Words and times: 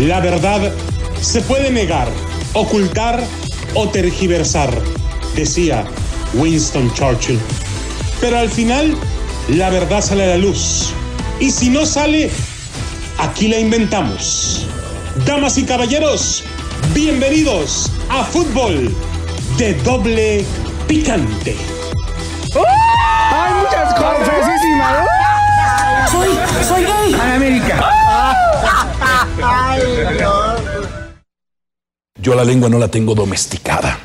La 0.00 0.18
verdad 0.18 0.72
se 1.20 1.42
puede 1.42 1.70
negar, 1.70 2.08
ocultar 2.54 3.22
o 3.74 3.86
tergiversar, 3.90 4.70
decía 5.34 5.84
Winston 6.32 6.90
Churchill. 6.94 7.38
Pero 8.18 8.38
al 8.38 8.48
final, 8.48 8.96
la 9.48 9.68
verdad 9.68 10.00
sale 10.00 10.24
a 10.24 10.28
la 10.28 10.36
luz. 10.38 10.94
Y 11.38 11.50
si 11.50 11.68
no 11.68 11.84
sale, 11.84 12.30
aquí 13.18 13.48
la 13.48 13.58
inventamos. 13.58 14.66
Damas 15.26 15.58
y 15.58 15.64
caballeros, 15.64 16.44
bienvenidos 16.94 17.92
a 18.08 18.24
Fútbol 18.24 18.94
de 19.58 19.74
Doble 19.82 20.46
Picante. 20.88 21.56
¡Hay 22.54 23.52
muchas 23.52 23.92
cosas! 23.92 24.30
Soy, 26.10 26.28
soy 26.66 26.84
gay. 26.84 27.99
¡A 29.42 29.74
América! 29.74 30.56
Yo 32.20 32.34
la 32.34 32.44
lengua 32.44 32.68
no 32.68 32.78
la 32.78 32.88
tengo 32.88 33.14
domesticada. 33.14 33.98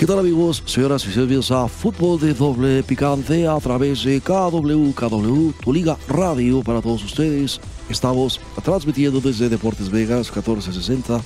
¿Qué 0.00 0.06
tal 0.06 0.18
amigos, 0.18 0.62
señoras 0.64 1.04
y 1.06 1.12
señores? 1.12 1.50
A 1.50 1.68
Fútbol 1.68 2.18
de 2.18 2.32
Doble 2.32 2.82
Picante 2.82 3.46
a 3.46 3.58
través 3.58 4.04
de 4.04 4.20
KW, 4.20 4.92
KW, 4.94 5.52
tu 5.62 5.72
liga 5.72 5.98
radio 6.08 6.62
para 6.62 6.80
todos 6.80 7.04
ustedes. 7.04 7.60
Estamos 7.90 8.40
transmitiendo 8.64 9.20
desde 9.20 9.50
Deportes 9.50 9.90
Vegas 9.90 10.34
1460, 10.34 11.20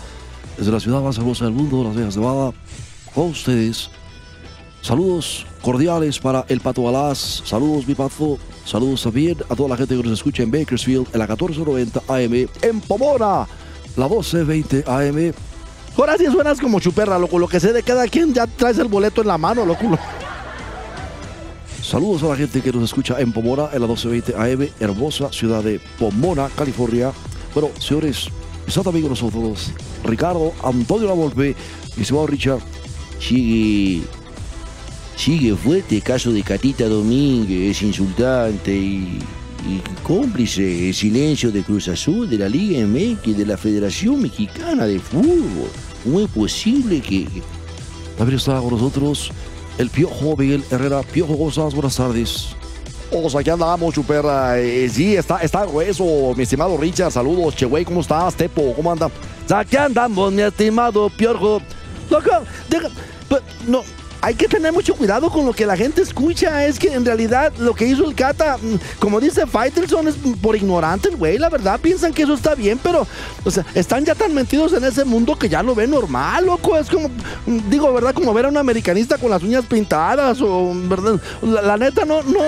desde 0.59 0.73
la 0.73 0.81
ciudad 0.81 1.03
más 1.03 1.19
hermosa 1.19 1.45
del 1.45 1.55
mundo, 1.55 1.85
Las 1.85 1.95
Vegas, 1.95 2.17
Nevada, 2.17 2.53
con 3.15 3.31
ustedes. 3.31 3.91
Saludos 4.85 5.47
cordiales 5.63 6.19
para 6.19 6.45
el 6.47 6.61
Pato 6.61 6.87
Alas, 6.87 7.43
saludos 7.47 7.89
mi 7.89 7.95
Pato, 7.95 8.37
saludos 8.67 9.03
también 9.03 9.39
a 9.49 9.57
toda 9.57 9.71
la 9.71 9.79
gente 9.79 9.97
que 9.97 10.03
nos 10.03 10.13
escucha 10.13 10.43
en 10.43 10.51
Bakersfield, 10.51 11.07
en 11.11 11.19
la 11.21 11.27
1490 11.27 12.03
AM, 12.07 12.49
en 12.61 12.81
Pomona, 12.83 13.49
la 13.97 14.09
1220 14.09 14.85
AM, 14.87 15.33
Ahora 15.97 16.19
sí 16.19 16.27
suenas 16.27 16.61
como 16.61 16.81
chuperra, 16.81 17.19
loco. 17.19 17.39
Lo 17.39 17.49
que 17.49 17.61
sé 17.61 17.73
de 17.73 17.83
cada 17.83 18.07
quien 18.09 18.35
ya 18.35 18.47
traes 18.47 18.79
el 18.79 18.89
boleto 18.89 19.23
en 19.23 19.29
la 19.29 19.39
mano, 19.39 19.65
loco. 19.65 19.99
Saludos 21.81 22.23
a 22.25 22.27
la 22.27 22.37
gente 22.37 22.61
que 22.61 22.71
nos 22.71 22.85
escucha 22.85 23.19
en 23.21 23.33
Pomona, 23.33 23.71
en 23.73 23.81
la 23.81 23.87
1220 23.87 24.35
AM, 24.37 24.69
hermosa 24.81 25.33
ciudad 25.33 25.63
de 25.63 25.81
Pomona, 25.99 26.51
California. 26.55 27.11
Bueno, 27.55 27.71
señores, 27.79 28.29
está 28.67 28.83
también 28.83 29.05
con 29.05 29.11
nosotros 29.11 29.71
Ricardo 30.05 30.53
Antonio 30.63 31.09
Lavolpe, 31.09 31.57
mi 31.97 32.03
estimado 32.03 32.27
Richard. 32.27 32.61
Sigue, 33.19 34.03
sigue 35.17 35.55
fuerte 35.55 35.97
el 35.97 36.03
caso 36.03 36.33
de 36.33 36.43
Catita 36.43 36.89
Domínguez, 36.89 37.83
insultante 37.83 38.75
y, 38.75 39.19
y 39.67 39.81
cómplice 40.03 40.89
el 40.89 40.95
silencio 40.95 41.51
de 41.51 41.63
Cruz 41.63 41.89
Azul, 41.89 42.29
de 42.29 42.39
la 42.39 42.49
Liga 42.49 42.87
MX, 42.87 43.37
de 43.37 43.47
la 43.47 43.57
Federación 43.57 44.23
Mexicana 44.23 44.87
de 44.87 44.99
Fútbol. 44.99 45.71
¿Cómo 46.03 46.21
es 46.21 46.29
posible 46.31 47.01
que... 47.01 47.27
También 48.19 48.39
está 48.39 48.61
con 48.61 48.71
nosotros 48.71 49.31
el 49.79 49.91
Piojo 49.91 50.37
Miguel 50.37 50.63
Herrera. 50.71 51.03
Piojo 51.03 51.35
González, 51.35 51.75
buenas 51.75 51.97
tardes. 51.97 52.49
O 53.11 53.29
sea, 53.29 53.41
aquí 53.41 53.51
andamos, 53.51 53.95
chuperra. 53.95 54.59
Eh, 54.59 54.89
sí, 54.89 55.17
está, 55.17 55.39
está 55.39 55.65
grueso, 55.65 56.35
mi 56.37 56.43
estimado 56.43 56.77
Richard. 56.77 57.11
Saludos, 57.11 57.57
che, 57.57 57.67
güey. 57.67 57.85
¿Cómo 57.85 58.01
estás, 58.01 58.35
Tepo? 58.35 58.75
¿Cómo 58.75 58.93
anda? 58.93 59.11
Aquí 59.53 59.77
andamos, 59.77 60.33
mi 60.33 60.43
estimado 60.43 61.09
Piorjo. 61.11 61.61
Loco, 62.11 62.31
deja, 62.69 62.89
pues, 63.29 63.43
no, 63.67 63.83
hay 64.25 64.35
que 64.35 64.49
tener 64.49 64.73
mucho 64.73 64.95
cuidado 64.95 65.29
con 65.31 65.45
lo 65.45 65.53
que 65.53 65.67
la 65.67 65.77
gente 65.77 66.01
escucha. 66.01 66.65
Es 66.65 66.79
que 66.79 66.95
en 66.95 67.05
realidad 67.05 67.53
lo 67.59 67.75
que 67.75 67.87
hizo 67.87 68.07
el 68.09 68.15
Cata, 68.15 68.57
mm, 68.57 68.99
como 68.99 69.21
dice 69.21 69.47
Faitelson, 69.47 70.09
es 70.09 70.15
por 70.41 70.57
ignorante 70.57 71.11
el 71.11 71.17
güey. 71.17 71.37
La 71.37 71.51
verdad, 71.51 71.79
piensan 71.79 72.11
que 72.15 72.23
eso 72.23 72.33
está 72.33 72.55
bien, 72.55 72.81
pero, 72.83 73.07
o 73.45 73.51
sea, 73.51 73.67
están 73.75 74.03
ya 74.03 74.15
tan 74.15 74.33
metidos 74.33 74.73
en 74.73 74.83
ese 74.85 75.05
mundo 75.05 75.37
que 75.37 75.47
ya 75.47 75.63
lo 75.63 75.75
ven 75.75 75.91
normal, 75.91 76.47
loco. 76.47 76.75
Es 76.79 76.89
como, 76.89 77.09
mm, 77.09 77.69
digo, 77.69 77.93
¿verdad? 77.93 78.15
Como 78.15 78.33
ver 78.33 78.47
a 78.47 78.49
un 78.49 78.57
americanista 78.57 79.19
con 79.19 79.31
las 79.31 79.43
uñas 79.43 79.67
pintadas, 79.67 80.41
o, 80.41 80.73
¿verdad? 80.75 81.21
La, 81.43 81.61
la 81.61 81.77
neta, 81.77 82.07
no, 82.07 82.23
no. 82.23 82.39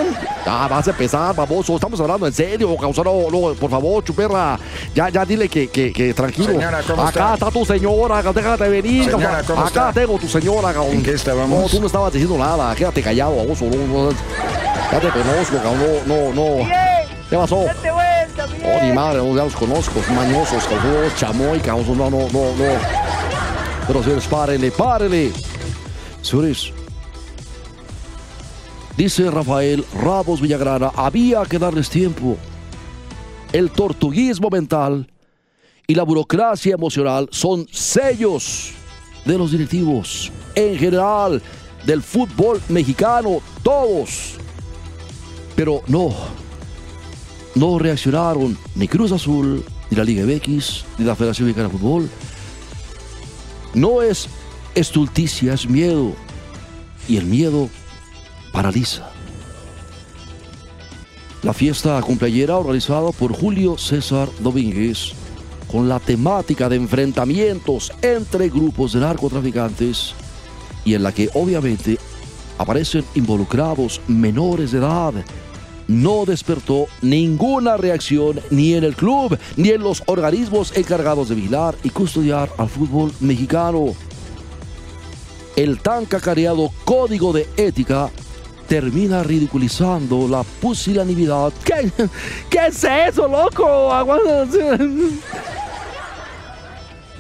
Ah, 0.47 0.69
vas 0.71 0.89
a 0.89 0.93
empezar, 0.93 1.37
baboso. 1.37 1.75
Estamos 1.75 2.01
hablando 2.01 2.27
en 2.27 2.33
serio, 2.33 2.75
causaro, 2.79 3.27
no, 3.31 3.53
por 3.53 3.69
favor, 3.71 4.03
chuperra. 4.03 4.59
Ya, 4.95 5.11
ya 5.11 5.27
dile 5.27 5.47
que, 5.51 5.69
que, 5.69 5.93
que 5.93 6.15
tranquilo. 6.15 6.53
Señora, 6.53 6.81
¿cómo 6.87 7.03
Acá 7.03 7.35
está? 7.35 7.35
está 7.35 7.51
tu 7.51 7.67
señora, 7.67 8.23
déjate 8.23 8.67
venir. 8.71 9.05
Señora. 9.11 9.43
¿cómo 9.47 9.61
Acá 9.61 9.91
está? 9.91 9.93
tengo 9.93 10.19
tu 10.19 10.27
señora, 10.27 10.73
cabrón. 10.73 10.95
¿En 10.95 11.03
qué 11.03 11.13
estábamos? 11.13 11.66
No, 11.67 11.73
tú 11.73 11.81
no 11.81 11.87
estabas 11.89 12.13
diciendo 12.13 12.39
nada. 12.39 12.73
Quédate 12.77 13.03
callado, 13.03 13.39
baboso. 13.39 13.65
No, 13.65 13.77
no, 13.89 14.11
ya 14.13 15.01
te 15.01 15.09
conozco, 15.09 15.57
cabrón. 15.57 15.99
No, 16.07 16.33
no, 16.33 16.59
no. 16.61 16.69
¿Qué 17.29 17.37
pasó? 17.37 17.57
Oh, 17.57 18.85
ni 18.85 18.93
madre, 18.93 19.19
no, 19.19 19.35
ya 19.35 19.43
los 19.43 19.57
conozco. 19.57 20.01
Mañosos, 20.15 20.63
cabrón. 20.63 21.11
Chamoy, 21.17 21.59
cabrón. 21.59 21.99
No, 21.99 22.09
no, 22.09 22.19
no, 22.29 22.57
no. 22.57 22.79
Pero 23.85 24.01
señores, 24.01 24.29
párele, 24.29 24.71
párele. 24.71 25.33
Señores, 26.23 26.73
dice 28.97 29.29
Rafael 29.29 29.85
Ramos 30.01 30.41
Villagrana, 30.41 30.93
había 30.95 31.43
que 31.47 31.59
darles 31.59 31.91
tiempo. 31.91 32.37
El 33.53 33.73
tortuguismo 33.73 34.51
mental 34.51 35.11
y 35.89 35.97
la 35.97 36.05
burocracia 36.05 36.75
emocional 36.75 37.29
son 37.33 37.67
sellos 37.73 38.76
de 39.27 39.37
los 39.37 39.51
directivos, 39.51 40.33
en 40.55 40.79
general, 40.79 41.43
del 41.85 42.03
fútbol 42.03 42.61
mexicano, 42.69 43.41
todos. 43.63 44.35
Pero 45.55 45.83
no, 45.87 46.15
no 47.55 47.79
reaccionaron 47.79 48.57
ni 48.75 48.89
Cruz 48.89 49.13
Azul, 49.13 49.65
ni 49.91 49.97
la 49.97 50.05
Liga 50.05 50.25
MX, 50.25 50.85
ni 50.99 51.05
la 51.05 51.17
Federación 51.17 51.49
Mexicana 51.49 51.69
de 51.69 51.79
Fútbol. 51.79 52.11
No 53.75 54.03
es 54.03 54.29
estulticia, 54.75 55.55
es 55.55 55.69
miedo. 55.69 56.15
Y 57.09 57.19
el 57.19 57.27
miedo 57.27 57.69
paraliza. 58.53 59.11
La 61.43 61.53
fiesta 61.53 62.01
cumpleañera 62.03 62.57
organizada 62.57 63.13
por 63.13 63.33
Julio 63.33 63.79
César 63.79 64.29
Domínguez 64.41 65.13
con 65.71 65.89
la 65.89 66.01
temática 66.01 66.69
de 66.69 66.77
enfrentamientos 66.77 67.93
entre 68.03 68.49
grupos 68.49 68.93
de 68.93 69.01
narcotraficantes 69.01 70.15
y 70.85 70.95
en 70.95 71.03
la 71.03 71.13
que 71.13 71.29
obviamente 71.35 71.99
aparecen 72.59 73.05
involucrados 73.15 74.01
menores 74.07 74.73
de 74.73 74.79
edad. 74.79 75.15
No 75.89 76.25
despertó 76.25 76.87
ninguna 77.03 77.77
reacción 77.77 78.41
ni 78.51 78.75
en 78.75 78.85
el 78.85 78.97
club 78.97 79.39
ni 79.57 79.71
en 79.71 79.83
los 79.83 80.03
organismos 80.07 80.77
encargados 80.77 81.29
de 81.29 81.37
vigilar 81.37 81.77
y 81.83 81.91
custodiar 81.91 82.51
al 82.59 82.69
fútbol 82.69 83.13
mexicano 83.21 83.95
el 85.57 85.81
tan 85.81 86.05
cacareado 86.05 86.71
código 86.85 87.33
de 87.33 87.49
ética 87.57 88.11
termina 88.69 89.23
ridiculizando 89.23 90.29
la 90.29 90.43
pusilanimidad. 90.43 91.53
¿Qué, 91.65 91.91
qué 92.51 92.67
es 92.67 92.85
eso, 92.85 93.27
loco? 93.27 93.93
Aguanta. 93.93 94.47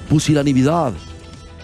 Pusilanimidad. 0.09 0.93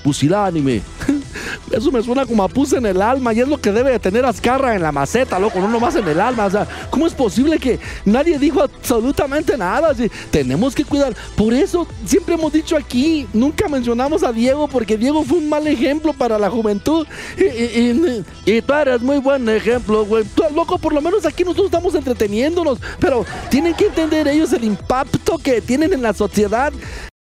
Pusilánime. 0.04 0.82
Eso 1.70 1.91
me 1.92 2.03
suena 2.03 2.26
como 2.26 2.42
a 2.42 2.48
pus 2.48 2.72
en 2.72 2.84
el 2.86 3.00
alma 3.00 3.32
y 3.32 3.41
es 3.41 3.47
lo 3.48 3.58
que 3.60 3.70
debe 3.72 3.92
de 3.92 3.98
tener 4.00 4.25
Azcarra 4.26 4.75
en 4.75 4.82
la 4.82 4.91
maceta, 4.92 5.38
loco, 5.38 5.60
no 5.60 5.69
nomás 5.69 5.94
en 5.94 6.06
el 6.06 6.20
alma. 6.20 6.47
O 6.47 6.50
sea, 6.50 6.66
¿cómo 6.91 7.06
es 7.06 7.14
posible 7.14 7.58
que 7.58 7.78
nadie 8.04 8.36
dijo 8.38 8.60
absolutamente 8.62 9.56
nada? 9.56 9.94
Sí, 9.94 10.10
tenemos 10.32 10.75
que 10.75 10.84
cuidar. 10.84 11.14
Por 11.36 11.54
eso 11.54 11.86
siempre 12.04 12.34
hemos 12.34 12.52
dicho 12.52 12.76
aquí, 12.76 13.26
nunca 13.32 13.69
mencionamos 13.69 14.22
a 14.25 14.32
Diego 14.32 14.66
porque 14.69 14.98
Diego 14.98 15.22
fue 15.25 15.38
un 15.38 15.48
mal 15.48 15.66
ejemplo 15.69 16.12
para 16.12 16.37
la 16.38 16.50
juventud. 16.50 17.06
Y, 17.38 17.44
y- 17.44 18.25
y- 18.46 18.52
y 18.56 18.61
tú 18.62 18.72
eres 18.75 19.00
muy 19.00 19.19
buen 19.19 19.49
ejemplo, 19.49 20.05
güey. 20.05 20.25
Loco, 20.55 20.78
por 20.78 20.93
lo 20.93 21.00
menos 21.00 21.25
aquí 21.25 21.44
nosotros 21.44 21.67
estamos 21.67 21.94
entreteniéndonos, 21.94 22.78
pero 22.99 23.25
tienen 23.50 23.75
que 23.75 23.87
entender 23.87 24.26
ellos 24.26 24.52
el 24.52 24.64
impacto 24.64 25.38
que 25.38 25.61
tienen 25.61 25.93
en 25.93 26.02
la 26.02 26.12
sociedad 26.12 26.72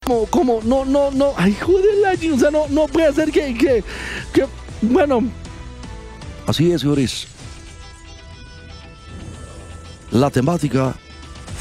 como, 0.09 0.27
como, 0.27 0.61
no, 0.65 0.87
no, 0.87 1.11
no, 1.11 1.35
ay, 1.37 1.55
joder, 1.55 1.85
o 2.33 2.39
sea, 2.39 2.51
no, 2.51 2.67
no 2.69 2.87
puede 2.87 3.13
ser 3.13 3.31
que, 3.31 3.53
que, 3.55 3.85
que, 4.33 4.47
bueno, 4.81 5.23
Así 6.47 6.73
es, 6.73 6.81
señores. 6.81 7.27
La 10.11 10.31
temática 10.31 10.95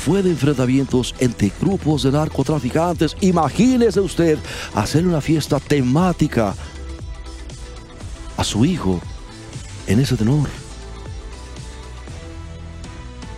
fue 0.06 0.24
de 0.24 0.30
enfrentamientos 0.30 1.14
entre 1.20 1.52
grupos 1.60 2.04
de 2.04 2.12
narcotraficantes. 2.14 3.18
Imagínese 3.20 4.00
usted 4.00 4.40
hacer 4.74 5.06
una 5.06 5.20
fiesta 5.20 5.60
temática 5.60 6.56
a 8.38 8.44
su 8.46 8.64
hijo 8.64 9.02
en 9.88 10.00
ese 10.00 10.16
tenor. 10.16 10.48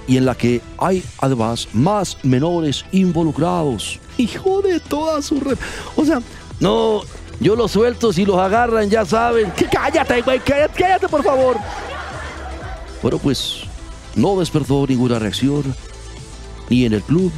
Y 0.07 0.17
en 0.17 0.25
la 0.25 0.35
que 0.35 0.61
hay 0.77 1.03
además 1.17 1.67
más 1.73 2.15
menores 2.23 2.85
involucrados. 2.91 3.99
Hijo 4.19 4.61
de 4.61 4.79
toda 4.79 5.21
su 5.21 5.39
re... 5.39 5.55
O 5.95 6.05
sea, 6.05 6.21
no, 6.59 7.01
yo 7.39 7.55
los 7.55 7.71
suelto 7.71 8.11
si 8.13 8.25
los 8.25 8.37
agarran, 8.37 8.89
ya 8.89 9.05
saben. 9.05 9.51
Que 9.51 9.65
cállate, 9.65 10.21
güey, 10.21 10.39
cállate, 10.39 10.73
cállate, 10.77 11.07
por 11.07 11.23
favor. 11.23 11.57
Bueno, 13.01 13.17
pues 13.17 13.61
no 14.15 14.37
despertó 14.37 14.85
ninguna 14.85 15.19
reacción, 15.19 15.73
ni 16.69 16.85
en 16.85 16.93
el 16.93 17.01
club, 17.01 17.31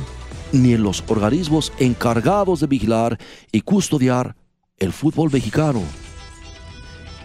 ni 0.52 0.74
en 0.74 0.84
los 0.84 1.04
organismos 1.08 1.72
encargados 1.78 2.60
de 2.60 2.68
vigilar 2.68 3.18
y 3.52 3.62
custodiar 3.62 4.36
el 4.80 4.92
fútbol 4.92 5.30
mexicano. 5.32 5.82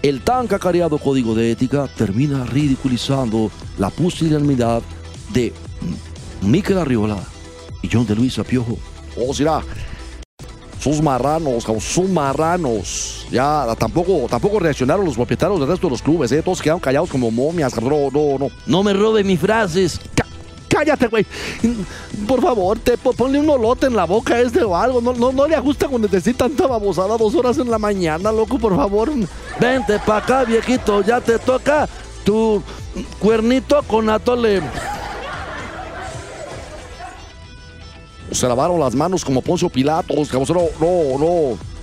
El 0.03 0.21
tan 0.21 0.47
cacareado 0.47 0.99
código 0.99 1.35
de 1.35 1.51
ética 1.51 1.89
termina 1.97 2.45
ridiculizando 2.45 3.51
la 3.79 3.91
pusilanimidad 3.91 4.83
de 5.33 5.53
Miquel 6.43 6.79
Arriola 6.79 7.19
y 7.83 7.89
John 7.91 8.07
de 8.07 8.15
Luis 8.15 8.39
Apiojo. 8.39 8.79
O 9.19 9.33
sea, 9.35 9.61
sus 10.81 11.01
marranos, 11.03 11.65
sus 11.81 12.09
marranos. 12.09 13.27
Ya 13.31 13.67
tampoco, 13.79 14.27
tampoco 14.29 14.59
reaccionaron 14.61 15.05
los 15.05 15.15
propietarios 15.17 15.59
del 15.59 15.69
resto 15.69 15.87
de 15.89 15.91
los 15.93 16.03
clubes, 16.03 16.31
¿eh? 16.33 16.43
Todos 16.43 16.63
quedaron 16.63 16.81
callados 16.81 17.11
como 17.11 17.31
momias, 17.31 17.75
cabrón. 17.75 18.11
No, 18.13 18.39
no. 18.39 18.49
No 18.67 18.83
me 18.83 18.93
robe 18.93 19.25
mis 19.25 19.41
frases. 19.41 19.99
Cá- 20.15 20.25
Cállate, 20.69 21.07
güey. 21.07 21.25
Por 22.29 22.43
favor, 22.43 22.79
te 22.79 22.99
po- 22.99 23.15
ponle 23.15 23.41
un 23.41 23.49
olote 23.49 23.87
en 23.87 23.97
la 23.97 24.05
boca 24.05 24.35
a 24.35 24.41
este 24.41 24.63
o 24.63 24.77
algo. 24.77 25.01
No, 25.01 25.15
no, 25.15 25.33
no 25.33 25.49
le 25.49 25.55
ajusta 25.57 25.89
cuando 25.89 26.07
decir 26.07 26.37
tanta 26.37 26.67
babosada 26.67 27.17
dos 27.17 27.35
horas 27.35 27.57
en 27.59 27.71
la 27.71 27.79
mañana, 27.79 28.31
loco, 28.31 28.59
por 28.59 28.77
favor. 28.77 29.11
Vente 29.59 29.99
pa' 30.05 30.19
acá, 30.19 30.45
viejito, 30.45 31.03
ya 31.03 31.21
te 31.21 31.39
toca 31.39 31.89
tu 32.25 32.63
cuernito 33.19 33.83
con 33.85 34.11
atole. 34.11 34.61
Se 38.37 38.47
lavaron 38.47 38.79
las 38.79 38.95
manos 38.95 39.25
como 39.25 39.41
Poncio 39.41 39.71
Pilatos. 39.71 40.31
No, 40.31 40.45
no, 40.79 41.19
no. 41.19 41.76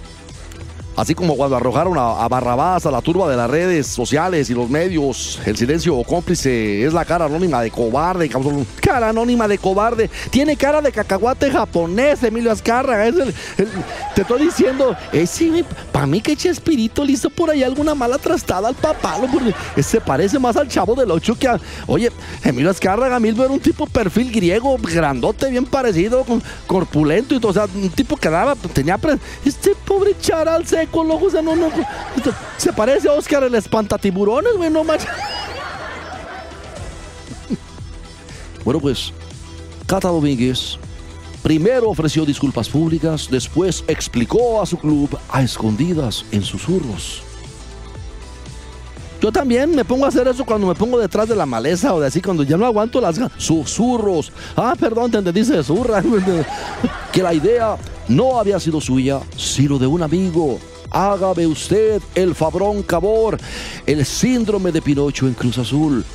Así 0.96 1.16
como 1.16 1.36
cuando 1.36 1.56
arrojaron 1.56 1.98
a, 1.98 2.24
a 2.24 2.28
Barrabás 2.28 2.86
a 2.86 2.92
la 2.92 3.02
turba 3.02 3.30
de 3.30 3.36
las 3.36 3.50
redes 3.50 3.88
sociales 3.88 4.50
y 4.50 4.54
los 4.54 4.70
medios, 4.70 5.40
el 5.46 5.58
silencio 5.58 6.02
cómplice 6.04 6.86
es 6.86 6.94
la 6.94 7.04
cara 7.06 7.26
anónima 7.26 7.62
de 7.62 7.72
cobarde. 7.72 8.30
Cara 8.82 9.10
anónima 9.10 9.48
de 9.48 9.58
cobarde. 9.58 10.10
Tiene 10.30 10.56
cara 10.56 10.82
de 10.82 10.92
cacahuate 10.92 11.50
japonés, 11.50 12.22
Emilio 12.24 12.52
Azcárraga. 12.52 13.08
Es 13.08 13.16
el, 13.16 13.34
te 14.16 14.22
estoy 14.22 14.44
diciendo, 14.44 14.96
ese, 15.12 15.66
para 15.92 16.06
mí 16.06 16.22
que 16.22 16.36
Chespirito 16.36 17.04
le 17.04 17.14
hizo 17.14 17.30
por 17.30 17.50
ahí 17.50 17.64
alguna 17.64 17.96
mala 17.96 18.18
trastada 18.18 18.68
al 18.68 18.76
papalo, 18.76 19.28
porque 19.32 19.54
se 19.82 20.00
parece 20.00 20.38
más 20.40 20.56
al 20.56 20.68
chavo 20.68 20.96
del 20.96 21.10
ocho 21.12 21.36
que. 21.36 21.50
Oye, 21.88 22.12
Emilio 22.44 22.70
Azcárraga 22.70 23.20
Milbo 23.20 23.44
era 23.44 23.54
un 23.54 23.60
tipo 23.60 23.86
perfil 23.88 24.32
griego, 24.32 24.78
grandote, 24.78 25.50
bien 25.50 25.66
parecido, 25.66 26.26
corpulento 26.68 27.36
y 27.36 27.40
todo. 27.40 27.52
O 27.52 27.54
sea, 27.54 27.66
un 27.74 27.90
tipo 27.90 28.16
que 28.18 28.30
daba, 28.30 28.56
tenía. 28.56 29.00
este 29.46 29.76
pobre 29.86 30.16
charal 30.20 30.66
sea, 31.30 31.42
no, 31.42 31.56
no. 31.56 31.70
Se 32.58 32.74
parece 32.74 33.10
a 33.10 33.14
Oscar 33.14 33.44
el 33.44 33.56
espantatiburones, 33.56 34.54
güey, 34.56 34.70
no 34.70 34.84
manches. 34.84 35.10
Bueno, 38.64 38.80
pues, 38.80 39.12
Cata 39.86 40.08
Domínguez 40.08 40.78
primero 41.44 41.90
ofreció 41.90 42.26
disculpas 42.26 42.70
públicas, 42.70 43.28
después 43.30 43.84
explicó 43.88 44.62
a 44.62 44.66
su 44.66 44.78
club 44.78 45.20
a 45.30 45.44
escondidas 45.44 46.26
en 46.32 46.42
susurros. 46.42 47.22
Yo 49.22 49.32
también 49.32 49.74
me 49.74 49.86
pongo 49.86 50.04
a 50.04 50.10
hacer 50.10 50.28
eso 50.28 50.44
cuando 50.44 50.68
me 50.68 50.76
pongo 50.76 51.00
detrás 51.00 51.30
de 51.30 51.36
la 51.36 51.46
maleza 51.46 51.94
o 51.94 52.00
de 52.00 52.08
así, 52.08 52.22
cuando 52.22 52.44
ya 52.44 52.58
no 52.58 52.66
aguanto 52.66 53.00
las. 53.00 53.20
Susurros. 53.38 54.34
Ah, 54.56 54.76
perdón, 54.78 55.12
te 55.12 55.18
entendí, 55.18 55.46
se 55.46 55.64
zurra. 55.64 56.04
que 57.12 57.24
la 57.24 57.34
idea 57.34 57.78
no 58.10 58.38
había 58.38 58.60
sido 58.60 58.82
suya, 58.82 59.22
sino 59.38 59.80
de 59.80 59.88
un 59.88 60.04
amigo. 60.04 60.60
Hágame 60.94 61.48
usted 61.48 62.04
el 62.14 62.36
fabrón 62.36 62.84
cabor, 62.84 63.40
el 63.88 64.06
síndrome 64.06 64.72
de 64.72 64.80
Pinocho 64.80 65.28
en 65.28 65.34
Cruz 65.34 65.58
Azul. 65.58 66.06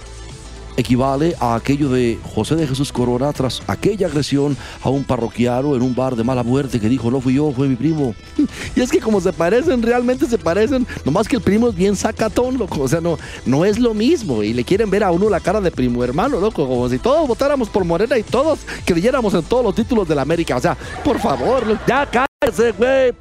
Equivale 0.77 1.35
a 1.41 1.57
aquello 1.57 1.89
de 1.89 2.17
José 2.23 2.55
de 2.55 2.65
Jesús 2.65 2.93
Corona 2.93 3.33
tras 3.33 3.61
aquella 3.67 4.07
agresión 4.07 4.57
a 4.81 4.89
un 4.89 5.03
parroquiano 5.03 5.75
en 5.75 5.83
un 5.83 5.97
bar 5.97 6.15
de 6.15 6.23
mala 6.23 6.45
muerte 6.45 6.79
que 6.79 6.89
dijo, 6.89 7.11
no 7.11 7.21
fui 7.21 7.35
yo, 7.35 7.51
fue 7.51 7.67
mi 7.67 7.75
primo. 7.75 8.15
Y 8.77 8.81
es 8.81 8.93
que 8.93 9.01
como 9.01 9.21
se 9.21 9.33
parecen, 9.33 9.83
realmente 9.83 10.27
se 10.27 10.39
parecen. 10.39 10.87
Nomás 11.05 11.27
que 11.27 11.35
el 11.35 11.43
primo 11.43 11.71
es 11.71 11.75
bien 11.75 11.97
sacatón, 11.97 12.57
loco. 12.57 12.83
O 12.83 12.87
sea, 12.87 13.01
no, 13.01 13.19
no 13.45 13.65
es 13.65 13.81
lo 13.81 13.93
mismo. 13.93 14.45
Y 14.45 14.53
le 14.53 14.63
quieren 14.63 14.89
ver 14.89 15.03
a 15.03 15.11
uno 15.11 15.29
la 15.29 15.41
cara 15.41 15.61
de 15.61 15.73
primo 15.73 16.05
hermano, 16.05 16.39
loco. 16.39 16.69
Como 16.69 16.89
si 16.89 17.01
todos 17.01 17.27
votáramos 17.27 17.69
por 17.69 17.85
Morena 17.85 18.17
y 18.17 18.23
todos 18.23 18.61
creyéramos 18.85 19.35
en 19.35 19.43
todos 19.43 19.65
los 19.65 19.75
títulos 19.75 20.07
de 20.07 20.15
la 20.15 20.23
América. 20.23 20.57
O 20.57 20.61
sea, 20.61 20.77
por 21.03 21.19
favor. 21.19 21.65
Ya 21.89 22.09
cállese, 22.09 22.71
güey. 22.71 23.13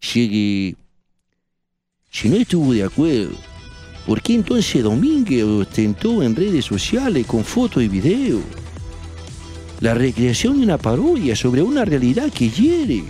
Llegue. 0.00 0.77
Si 2.10 2.28
no 2.28 2.36
estuvo 2.36 2.72
de 2.72 2.84
acuerdo, 2.84 3.32
¿por 4.06 4.22
qué 4.22 4.34
entonces 4.34 4.82
Domínguez 4.82 5.44
ostentó 5.44 6.22
en 6.22 6.34
redes 6.34 6.64
sociales 6.64 7.26
con 7.26 7.44
foto 7.44 7.80
y 7.80 7.88
video? 7.88 8.40
La 9.80 9.94
recreación 9.94 10.58
de 10.58 10.64
una 10.64 10.78
parodia 10.78 11.36
sobre 11.36 11.62
una 11.62 11.84
realidad 11.84 12.32
que 12.32 12.50
hiere, 12.50 13.04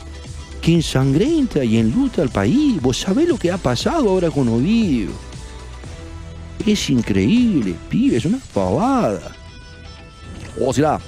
que 0.60 0.74
ensangrenta 0.74 1.64
y 1.64 1.78
enluta 1.78 2.22
al 2.22 2.28
país. 2.28 2.80
Vos 2.82 2.98
sabés 2.98 3.28
lo 3.28 3.38
que 3.38 3.50
ha 3.50 3.56
pasado 3.56 4.10
ahora 4.10 4.30
con 4.30 4.48
Ovidio. 4.48 5.10
Es 6.66 6.90
increíble, 6.90 7.74
pibe, 7.88 8.16
es 8.16 8.24
una 8.24 8.40
pavada. 8.52 9.34
O 10.60 10.72
sea, 10.74 10.98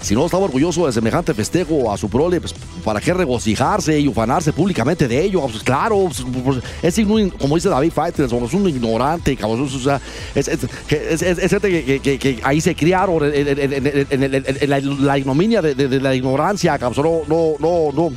si 0.00 0.14
no 0.14 0.26
estaba 0.26 0.44
orgulloso 0.44 0.86
de 0.86 0.92
semejante 0.92 1.34
festejo 1.34 1.90
a 1.90 1.96
su 1.96 2.08
prole, 2.08 2.40
pues 2.40 2.54
para 2.86 3.00
qué 3.00 3.12
regocijarse 3.12 3.98
y 3.98 4.06
ufanarse 4.06 4.52
públicamente 4.52 5.08
de 5.08 5.20
ello. 5.20 5.40
Pues, 5.40 5.64
claro, 5.64 6.04
pues, 6.04 6.24
pues, 6.44 6.62
es 6.84 7.32
como 7.36 7.56
dice 7.56 7.68
David 7.68 7.90
Fighters, 7.90 8.32
es 8.32 8.54
un 8.54 8.68
ignorante, 8.68 9.36
cabrón. 9.36 9.62
O 9.62 9.68
sea, 9.68 10.00
es, 10.36 10.46
es, 10.46 10.60
que, 10.86 12.40
ahí 12.44 12.60
se 12.60 12.76
criaron 12.76 13.28
en, 13.34 14.70
la, 15.04 15.18
ignominia 15.18 15.60
de, 15.62 16.00
la 16.00 16.14
ignorancia, 16.14 16.78
cabrón. 16.78 17.22
No, 17.26 17.54
no, 17.58 17.90
no. 17.92 18.12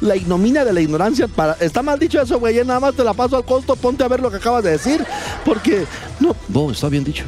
La 0.00 0.16
ignominia 0.16 0.64
de 0.64 0.72
la 0.72 0.80
ignorancia. 0.80 1.28
Está 1.60 1.84
mal 1.84 1.96
dicho 1.96 2.20
eso, 2.20 2.40
güey. 2.40 2.56
Nada 2.64 2.80
más 2.80 2.96
te 2.96 3.04
la 3.04 3.14
paso 3.14 3.36
al 3.36 3.44
costo. 3.44 3.76
Ponte 3.76 4.02
a 4.02 4.08
ver 4.08 4.18
lo 4.18 4.32
que 4.32 4.38
acabas 4.38 4.64
de 4.64 4.72
decir. 4.72 5.06
Porque, 5.44 5.86
no, 6.18 6.34
No, 6.48 6.72
está 6.72 6.88
bien 6.88 7.04
dicho. 7.04 7.22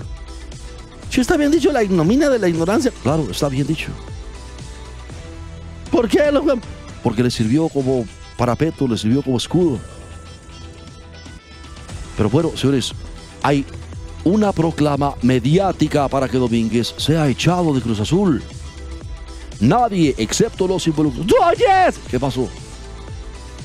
si 1.09 1.21
está 1.21 1.37
bien 1.37 1.53
dicho, 1.53 1.71
la 1.71 1.85
ignominia 1.85 2.29
de 2.31 2.41
la 2.41 2.49
ignorancia. 2.49 2.91
Claro, 3.05 3.29
está 3.31 3.49
bien 3.49 3.65
dicho. 3.65 3.93
¿Por 5.95 6.09
qué, 6.09 6.23
porque 7.05 7.23
le 7.23 7.31
sirvió 7.31 7.69
como 7.69 8.05
parapeto, 8.37 8.89
le 8.89 8.99
sirvió 8.99 9.23
como 9.23 9.37
escudo. 9.37 9.79
Pero 12.17 12.29
bueno, 12.29 12.51
señores, 12.57 12.93
hay 13.43 13.65
una 14.25 14.51
proclama 14.53 15.15
mediática 15.23 16.09
para 16.09 16.29
que 16.29 16.37
Domínguez 16.37 16.95
sea 16.97 17.29
echado 17.29 17.73
de 17.73 17.81
Cruz 17.81 18.01
Azul. 18.01 18.43
Nadie, 19.61 20.17
excepto 20.19 20.67
los 20.67 20.85
involucrados. 20.89 21.29
¡Tú 21.29 21.37
oyes! 21.41 21.97
¿Qué 22.11 22.19
pasó? 22.19 22.49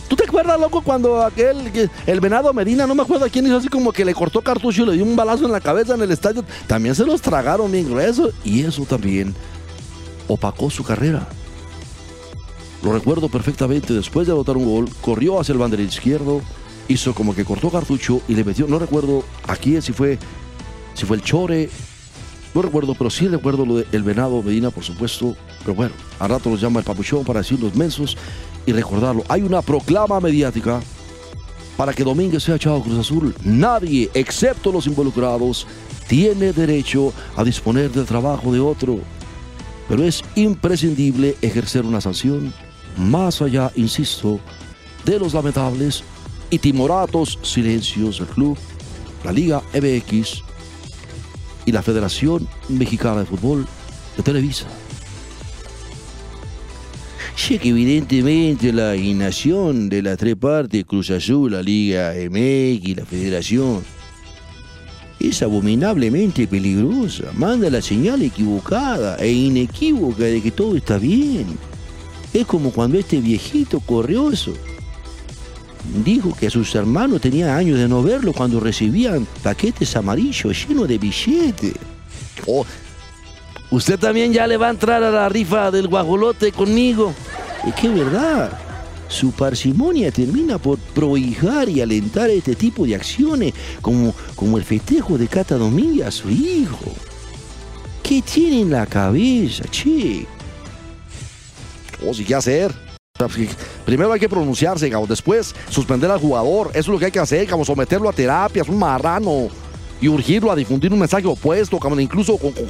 ¿Tú 0.07 0.15
te 0.15 0.25
acuerdas, 0.25 0.59
loco, 0.59 0.83
cuando 0.83 1.23
aquel, 1.23 1.71
que- 1.71 1.89
el 2.05 2.19
venado 2.19 2.53
Medina, 2.53 2.85
no 2.85 2.93
me 2.93 3.01
acuerdo 3.01 3.25
quién 3.31 3.47
hizo 3.47 3.57
así 3.57 3.69
como 3.69 3.91
que 3.91 4.05
le 4.05 4.13
cortó 4.13 4.41
cartucho 4.41 4.83
y 4.83 4.85
le 4.85 4.93
dio 4.93 5.03
un 5.03 5.15
balazo 5.15 5.45
en 5.45 5.51
la 5.51 5.61
cabeza 5.61 5.95
en 5.95 6.01
el 6.03 6.11
estadio? 6.11 6.43
También 6.67 6.93
se 6.93 7.05
los 7.05 7.21
tragaron 7.23 7.71
bien 7.71 7.89
grueso. 7.89 8.31
Y 8.43 8.63
eso 8.63 8.83
también 8.85 9.33
opacó 10.27 10.69
su 10.69 10.83
carrera. 10.83 11.27
Lo 12.83 12.93
recuerdo 12.93 13.27
perfectamente, 13.27 13.93
después 13.93 14.25
de 14.25 14.33
anotar 14.33 14.55
un 14.55 14.65
gol, 14.65 14.89
corrió 15.01 15.39
hacia 15.39 15.53
el 15.53 15.59
banderín 15.59 15.87
izquierdo, 15.87 16.41
hizo 16.87 17.13
como 17.13 17.35
que 17.35 17.43
cortó 17.43 17.69
cartucho 17.69 18.21
y 18.27 18.35
le 18.35 18.43
metió, 18.43 18.67
no 18.67 18.79
recuerdo 18.79 19.23
a 19.47 19.55
quién, 19.55 19.81
si 19.81 19.91
fue, 19.91 20.17
si 20.93 21.05
fue 21.05 21.17
el 21.17 21.23
Chore, 21.23 21.69
no 22.53 22.61
recuerdo, 22.61 22.95
pero 22.95 23.09
sí 23.09 23.27
recuerdo 23.27 23.65
lo 23.65 23.75
del 23.75 24.03
Venado 24.03 24.41
Medina, 24.41 24.71
por 24.71 24.83
supuesto, 24.83 25.35
pero 25.61 25.75
bueno, 25.75 25.93
a 26.19 26.27
rato 26.27 26.49
los 26.49 26.61
llama 26.61 26.79
el 26.79 26.85
papuchón 26.85 27.23
para 27.25 27.41
decir 27.41 27.59
los 27.59 27.75
mensos 27.75 28.17
y 28.65 28.71
recordarlo. 28.71 29.23
Hay 29.27 29.41
una 29.41 29.61
proclama 29.61 30.19
mediática 30.19 30.81
para 31.77 31.93
que 31.93 32.03
Domínguez 32.03 32.43
sea 32.43 32.55
echado 32.55 32.77
a 32.77 32.83
Cruz 32.83 32.97
Azul. 32.97 33.35
Nadie, 33.43 34.09
excepto 34.13 34.71
los 34.71 34.87
involucrados, 34.87 35.67
tiene 36.07 36.53
derecho 36.53 37.13
a 37.35 37.43
disponer 37.43 37.91
del 37.91 38.05
trabajo 38.05 38.51
de 38.51 38.59
otro. 38.59 38.99
Pero 39.87 40.03
es 40.03 40.23
imprescindible 40.35 41.35
ejercer 41.41 41.85
una 41.85 42.01
sanción 42.01 42.53
más 42.99 43.41
allá, 43.41 43.71
insisto, 43.75 44.39
de 45.05 45.19
los 45.19 45.33
lamentables 45.33 46.03
y 46.49 46.59
timoratos 46.59 47.39
silencios 47.41 48.19
del 48.19 48.27
club, 48.27 48.57
la 49.23 49.31
Liga 49.31 49.63
MX 49.73 50.43
y 51.65 51.71
la 51.71 51.81
Federación 51.81 52.47
Mexicana 52.67 53.21
de 53.21 53.25
Fútbol 53.25 53.65
de 54.17 54.23
Televisa. 54.23 54.67
Ya 57.49 57.57
que 57.57 57.69
evidentemente 57.69 58.73
la 58.73 58.95
inacción 58.95 59.87
de 59.87 60.01
las 60.01 60.17
tres 60.17 60.35
partes, 60.35 60.83
Cruz 60.83 61.09
Azul, 61.09 61.53
la 61.53 61.61
Liga 61.61 62.13
MX 62.13 62.97
la 62.97 63.05
Federación, 63.05 63.81
es 65.19 65.41
abominablemente 65.41 66.47
peligrosa. 66.47 67.25
Manda 67.33 67.69
la 67.69 67.81
señal 67.81 68.21
equivocada 68.21 69.17
e 69.17 69.31
inequívoca 69.31 70.23
de 70.23 70.41
que 70.41 70.51
todo 70.51 70.75
está 70.75 70.97
bien. 70.97 71.47
Es 72.33 72.45
como 72.45 72.71
cuando 72.71 72.97
este 72.99 73.19
viejito 73.19 73.79
corrioso 73.79 74.53
dijo 76.03 76.35
que 76.35 76.47
a 76.47 76.49
sus 76.49 76.73
hermanos 76.75 77.21
tenía 77.21 77.55
años 77.55 77.79
de 77.79 77.87
no 77.87 78.03
verlo 78.03 78.33
cuando 78.33 78.59
recibían 78.59 79.27
paquetes 79.41 79.95
amarillos 79.95 80.67
llenos 80.67 80.87
de 80.87 80.97
billetes. 80.97 81.73
Oh, 82.45 82.65
usted 83.71 83.97
también 83.97 84.31
ya 84.31 84.45
le 84.47 84.57
va 84.57 84.67
a 84.67 84.71
entrar 84.71 85.03
a 85.03 85.11
la 85.11 85.29
rifa 85.29 85.71
del 85.71 85.87
guajolote 85.87 86.51
conmigo. 86.51 87.13
Es 87.65 87.73
que 87.73 87.89
verdad, 87.89 88.57
su 89.07 89.31
parsimonia 89.31 90.11
termina 90.11 90.57
por 90.59 90.77
prohijar 90.77 91.67
y 91.67 91.81
alentar 91.81 92.29
este 92.29 92.55
tipo 92.55 92.85
de 92.85 92.95
acciones, 92.95 93.53
como, 93.81 94.13
como 94.35 94.57
el 94.57 94.63
festejo 94.63 95.17
de 95.17 95.27
Cata 95.27 95.57
Domínguez 95.57 96.05
a 96.05 96.11
su 96.11 96.29
hijo. 96.29 96.93
¿Qué 98.03 98.21
tiene 98.21 98.61
en 98.61 98.71
la 98.71 98.85
cabeza, 98.85 99.65
che? 99.69 100.25
Oh, 102.05 102.13
sí, 102.13 102.25
¿qué 102.25 102.35
hacer? 102.35 102.71
O 103.19 103.27
Primero 103.85 104.13
hay 104.13 104.19
que 104.19 104.29
pronunciarse, 104.29 104.89
cabrón. 104.89 105.09
Después 105.09 105.53
suspender 105.69 106.09
al 106.09 106.19
jugador. 106.19 106.69
Eso 106.69 106.79
es 106.79 106.87
lo 106.87 106.99
que 106.99 107.05
hay 107.05 107.11
que 107.11 107.19
hacer, 107.19 107.45
cabrón. 107.47 107.65
Someterlo 107.65 108.09
a 108.09 108.13
terapias, 108.13 108.69
un 108.69 108.79
marrano. 108.79 109.49
Y 110.01 110.07
urgirlo 110.07 110.51
a 110.51 110.55
difundir 110.55 110.93
un 110.93 110.99
mensaje 110.99 111.27
opuesto, 111.27 111.77
cabrón. 111.79 111.99
Incluso 111.99 112.37
con, 112.37 112.51
con, 112.53 112.63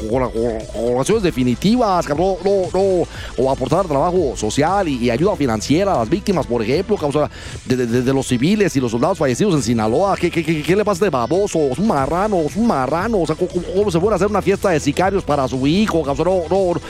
definitivas, 1.21 2.05
cabrón. 2.05 2.35
No, 2.43 2.51
no. 2.73 3.07
O 3.37 3.51
aportar 3.51 3.85
trabajo 3.85 4.33
social 4.35 4.87
y, 4.87 5.09
ayuda 5.09 5.35
financiera 5.35 5.93
a 5.93 5.99
las 5.99 6.09
víctimas, 6.09 6.47
por 6.47 6.61
ejemplo, 6.63 6.95
cabrón. 6.97 7.29
De, 7.65 7.75
de- 7.75 8.01
los 8.13 8.27
civiles 8.27 8.75
y 8.75 8.79
los 8.79 8.91
soldados 8.91 9.17
fallecidos 9.17 9.53
en 9.55 9.61
Sinaloa. 9.61 10.15
¿Qué, 10.17 10.31
qué, 10.31 10.43
qué- 10.43 10.75
le 10.75 10.83
pasa 10.85 11.05
de 11.05 11.11
baboso? 11.11 11.59
Es 11.71 11.77
un 11.77 11.87
marrano, 11.87 12.39
es 12.41 12.55
un 12.55 12.65
marrano. 12.67 13.19
O 13.19 13.25
¿cómo, 13.35 13.49
cómo 13.75 13.91
se 13.91 13.99
puede 13.99 14.15
hacer 14.15 14.27
una 14.27 14.41
fiesta 14.41 14.69
de 14.71 14.79
sicarios 14.79 15.23
para 15.23 15.47
su 15.47 15.65
hijo, 15.67 16.01
cabrón? 16.03 16.43
No, 16.49 16.55
no. 16.57 16.73
no. 16.73 16.81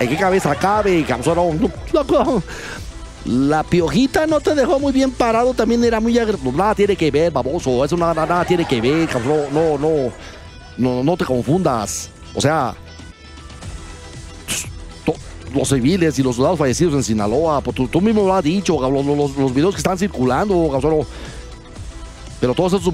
¿En 0.00 0.08
qué 0.08 0.16
cabeza 0.16 0.54
cabe, 0.56 1.04
cabrón? 1.04 1.60
No, 1.60 1.70
Loco, 1.92 2.42
la 3.24 3.62
piojita 3.62 4.26
no 4.26 4.40
te 4.40 4.54
dejó 4.54 4.78
muy 4.78 4.92
bien 4.92 5.10
parado, 5.10 5.54
también 5.54 5.82
era 5.84 5.98
muy 6.00 6.14
No, 6.42 6.52
nada 6.52 6.74
tiene 6.74 6.94
que 6.96 7.10
ver, 7.10 7.32
baboso. 7.32 7.84
Eso 7.84 7.96
nada, 7.96 8.26
nada, 8.26 8.44
tiene 8.44 8.66
que 8.66 8.80
ver. 8.80 9.08
No, 9.52 9.78
no, 9.78 10.12
no, 10.76 11.02
no 11.02 11.16
te 11.16 11.24
confundas. 11.24 12.10
O 12.34 12.40
sea, 12.40 12.74
los 15.54 15.68
civiles 15.68 16.18
y 16.18 16.22
los 16.22 16.34
soldados 16.36 16.58
fallecidos 16.58 16.94
en 16.94 17.02
Sinaloa, 17.04 17.60
pues 17.60 17.76
tú, 17.76 17.86
tú 17.86 18.00
mismo 18.00 18.24
lo 18.26 18.34
has 18.34 18.42
dicho. 18.44 18.78
Los, 18.90 19.06
los- 19.06 19.36
los 19.36 19.54
videos 19.54 19.74
que 19.74 19.78
están 19.78 19.96
circulando, 19.96 20.68
cabrón. 20.72 21.06
Pero 22.40 22.54
todos 22.54 22.72
esos 22.74 22.92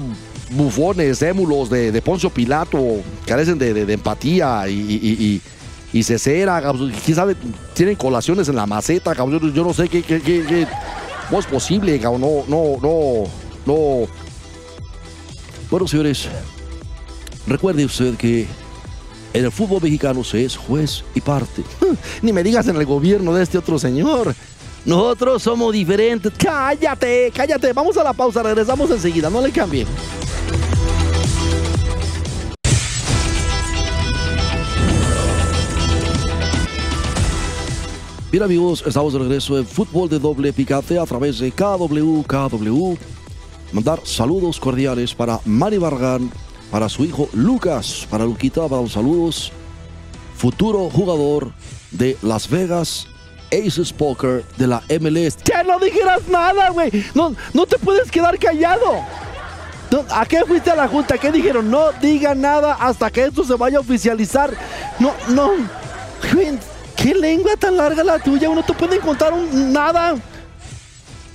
bufones, 0.51 1.21
émulos 1.23 1.69
de, 1.69 1.91
de 1.91 2.01
Poncio 2.01 2.29
Pilato 2.29 2.79
carecen 3.25 3.57
de, 3.57 3.73
de- 3.73 3.93
empatía 3.93 4.67
y- 4.69 5.41
y 5.93 6.03
cesera, 6.03 6.61
cabrón. 6.61 6.91
quién 7.03 7.15
sabe, 7.15 7.35
tienen 7.73 7.95
colaciones 7.95 8.47
en 8.47 8.55
la 8.55 8.65
maceta, 8.65 9.13
cabrón. 9.15 9.53
Yo, 9.53 9.63
no 9.63 9.73
sé 9.73 9.89
qué, 9.89 10.01
qué, 10.03 10.21
qué- 10.21 10.45
qué- 10.47 10.67
¿Cómo 11.29 11.39
es 11.39 11.45
posible, 11.45 11.99
cabrón? 11.99 12.21
No, 12.21 12.43
no, 12.47 12.77
no, 12.81 13.23
no. 13.65 14.07
Bueno, 15.69 15.87
señores, 15.87 16.27
recuerde 17.47 17.85
usted 17.85 18.15
que 18.15 18.45
en 19.33 19.45
el 19.45 19.51
fútbol 19.51 19.81
mexicano 19.81 20.23
se 20.23 20.43
es 20.43 20.57
juez 20.57 21.03
y 21.15 21.21
parte. 21.21 21.63
Ni 22.21 22.33
me 22.33 22.43
digas 22.43 22.67
en 22.67 22.75
el 22.75 22.85
gobierno 22.85 23.33
de 23.33 23.43
este 23.43 23.57
otro 23.57 23.79
señor. 23.79 24.35
Nosotros 24.83 25.43
somos 25.43 25.71
diferentes. 25.73 26.33
Cállate, 26.37 27.31
cállate. 27.33 27.71
Vamos 27.71 27.95
a 27.97 28.03
la 28.03 28.13
pausa, 28.13 28.41
regresamos 28.43 28.89
enseguida. 28.91 29.29
No 29.29 29.41
le 29.41 29.51
cambie. 29.51 29.85
Bien 38.31 38.43
amigos, 38.43 38.81
estamos 38.87 39.11
de 39.11 39.19
regreso 39.19 39.57
en 39.57 39.65
Fútbol 39.65 40.07
de 40.07 40.17
Doble 40.17 40.53
Picante 40.53 40.97
a 40.97 41.05
través 41.05 41.39
de 41.39 41.51
KW, 41.51 42.21
KW. 42.21 42.95
Mandar 43.73 43.99
saludos 44.05 44.57
cordiales 44.57 45.13
para 45.13 45.41
Manny 45.43 45.77
Barragán, 45.77 46.31
para 46.71 46.87
su 46.87 47.03
hijo 47.03 47.27
Lucas, 47.33 48.07
para 48.09 48.23
Luquita, 48.23 48.69
para 48.69 48.83
los 48.83 48.93
saludos. 48.93 49.51
Futuro 50.37 50.89
jugador 50.89 51.51
de 51.91 52.17
Las 52.21 52.49
Vegas 52.49 53.05
Aces 53.51 53.91
Poker 53.91 54.45
de 54.55 54.67
la 54.67 54.81
MLS. 55.01 55.35
Ya 55.43 55.63
no 55.63 55.77
dijeras 55.77 56.25
nada, 56.29 56.69
güey. 56.69 56.89
No, 57.13 57.35
no 57.53 57.65
te 57.65 57.77
puedes 57.79 58.09
quedar 58.09 58.39
callado. 58.39 59.01
¿A 60.09 60.25
qué 60.25 60.45
fuiste 60.45 60.71
a 60.71 60.75
la 60.77 60.87
junta? 60.87 61.17
¿Qué 61.17 61.33
dijeron? 61.33 61.69
No 61.69 61.91
diga 62.01 62.33
nada 62.33 62.75
hasta 62.75 63.11
que 63.11 63.25
esto 63.25 63.43
se 63.43 63.55
vaya 63.55 63.79
a 63.79 63.81
oficializar. 63.81 64.53
No, 64.99 65.11
no. 65.27 65.51
¿Qué 67.01 67.13
lengua 67.15 67.55
tan 67.57 67.75
larga 67.77 68.03
la 68.03 68.19
tuya? 68.19 68.47
No 68.49 68.63
te 68.63 68.73
pueden 68.73 68.99
contar 69.01 69.33
un- 69.33 69.73
nada. 69.73 70.15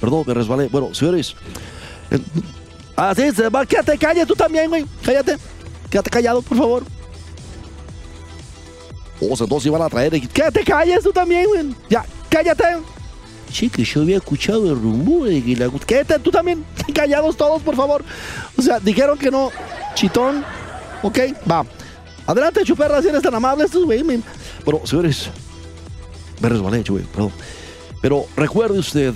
Perdón, 0.00 0.25
me 0.26 0.35
resbalé. 0.35 0.68
Bueno, 0.68 0.94
señores, 0.94 1.35
eh, 2.11 2.18
Así 2.94 3.30
se 3.32 3.49
va. 3.50 3.66
Quédate, 3.66 3.99
cállate 3.99 4.26
tú 4.26 4.35
también, 4.35 4.68
güey. 4.70 4.87
Cállate. 5.04 5.37
Quédate 5.90 6.08
callado, 6.11 6.40
por 6.40 6.56
favor. 6.56 6.82
O 9.20 9.37
sea, 9.37 9.44
entonces 9.44 9.66
iban 9.66 9.82
a 9.82 9.88
traer. 9.88 10.28
Quédate, 10.28 10.64
calles 10.64 11.02
tú 11.02 11.12
también, 11.12 11.46
güey. 11.46 11.75
Ya, 11.90 12.04
cállate. 12.30 12.64
Sí, 13.52 13.68
que 13.68 13.85
yo 13.85 14.02
había 14.02 14.16
escuchado 14.16 14.70
el 14.70 14.76
rumor 14.80 15.28
de 15.28 15.42
que 15.42 15.56
la... 15.56 15.68
Quédate 15.70 16.18
tú 16.20 16.30
también. 16.30 16.64
Callados 16.94 17.37
todos, 17.37 17.62
por 17.62 17.76
favor. 17.76 18.04
O 18.56 18.62
sea, 18.62 18.80
dijeron 18.80 19.18
que 19.18 19.30
no. 19.30 19.50
Chitón. 19.94 20.44
Ok, 21.02 21.18
va. 21.50 21.64
Adelante, 22.26 22.62
chuperra, 22.64 23.00
si 23.02 23.08
eres 23.08 23.23
tan 23.23 23.35
amable. 23.35 23.64
Estos, 23.64 23.85
güey, 23.85 24.02
Bueno, 24.64 24.80
señores, 24.85 25.28
me 26.40 26.49
resbalé, 26.49 26.83
güey, 26.88 27.05
perdón. 27.05 27.33
Pero 28.02 28.26
recuerde 28.37 28.78
usted 28.78 29.14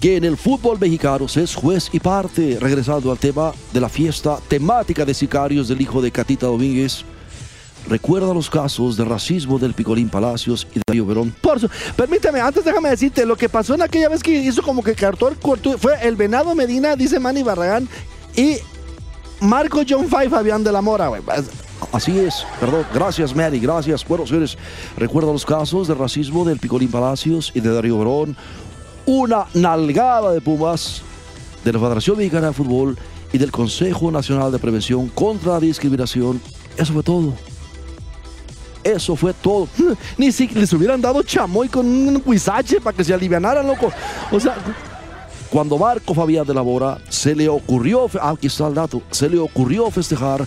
que 0.00 0.16
en 0.16 0.24
el 0.24 0.36
fútbol 0.36 0.78
mexicano 0.80 1.28
se 1.28 1.42
es 1.42 1.54
juez 1.54 1.90
y 1.92 2.00
parte. 2.00 2.56
Regresando 2.60 3.10
al 3.12 3.18
tema 3.18 3.52
de 3.72 3.80
la 3.80 3.88
fiesta 3.88 4.38
temática 4.48 5.04
de 5.04 5.12
sicarios 5.14 5.68
del 5.68 5.80
hijo 5.80 6.00
de 6.00 6.10
Catita 6.10 6.46
Domínguez. 6.46 7.04
Recuerda 7.88 8.34
los 8.34 8.50
casos 8.50 8.96
de 8.96 9.04
racismo 9.06 9.58
del 9.58 9.72
Picolín 9.72 10.08
Palacios 10.10 10.66
y 10.72 10.74
de 10.76 10.82
Darío 10.86 11.06
Verón. 11.06 11.34
Por 11.40 11.60
su- 11.60 11.68
permíteme, 11.96 12.38
antes 12.40 12.62
déjame 12.62 12.90
decirte, 12.90 13.24
lo 13.24 13.36
que 13.36 13.48
pasó 13.48 13.74
en 13.74 13.80
aquella 13.82 14.08
vez 14.10 14.22
que 14.22 14.32
hizo 14.38 14.62
como 14.62 14.82
que 14.82 14.90
el 14.90 14.96
cuarto 15.40 15.78
fue 15.78 15.94
el 16.06 16.14
Venado 16.14 16.54
Medina, 16.54 16.94
dice 16.94 17.18
Manny 17.18 17.42
Barragán, 17.42 17.88
y 18.36 18.56
Marco 19.40 19.80
John 19.88 20.08
Five 20.10 20.28
Fabián 20.28 20.62
de 20.62 20.72
la 20.72 20.82
Mora, 20.82 21.08
güey. 21.08 21.22
Así 21.92 22.18
es, 22.18 22.46
perdón, 22.58 22.86
gracias 22.94 23.34
Mary, 23.34 23.58
gracias. 23.58 24.06
Bueno, 24.06 24.26
señores, 24.26 24.56
recuerda 24.96 25.32
los 25.32 25.44
casos 25.44 25.88
de 25.88 25.94
racismo 25.94 26.44
del 26.44 26.58
Picolín 26.58 26.90
Palacios 26.90 27.50
y 27.54 27.60
de 27.60 27.72
Darío 27.72 27.98
Verón. 27.98 28.36
Una 29.06 29.46
nalgada 29.54 30.32
de 30.32 30.40
Pumas 30.40 31.02
de 31.64 31.72
la 31.72 31.78
Federación 31.78 32.18
Mexicana 32.18 32.48
de 32.48 32.52
Fútbol 32.52 32.96
y 33.32 33.38
del 33.38 33.50
Consejo 33.50 34.10
Nacional 34.10 34.52
de 34.52 34.58
Prevención 34.58 35.08
contra 35.08 35.54
la 35.54 35.60
Discriminación. 35.60 36.40
Eso 36.76 36.92
fue 36.92 37.02
todo. 37.02 37.34
Eso 38.82 39.16
fue 39.16 39.34
todo. 39.34 39.68
Ni 40.18 40.32
si 40.32 40.48
les 40.48 40.72
hubieran 40.72 41.00
dado 41.00 41.22
chamoy 41.22 41.68
con 41.68 41.86
un 41.86 42.22
huizache 42.24 42.80
para 42.80 42.96
que 42.96 43.04
se 43.04 43.12
alivianaran, 43.12 43.66
loco. 43.66 43.92
O 44.30 44.40
sea, 44.40 44.56
Cuando 45.50 45.76
Marco 45.76 46.14
Fabián 46.14 46.46
de 46.46 46.54
la 46.54 46.62
Mora 46.62 46.98
se 47.08 47.34
le 47.34 47.48
ocurrió, 47.48 48.08
ah, 48.20 48.30
aquí 48.30 48.46
está 48.46 48.68
el 48.68 48.74
dato, 48.74 49.02
se 49.10 49.28
le 49.28 49.36
ocurrió 49.36 49.90
festejar 49.90 50.46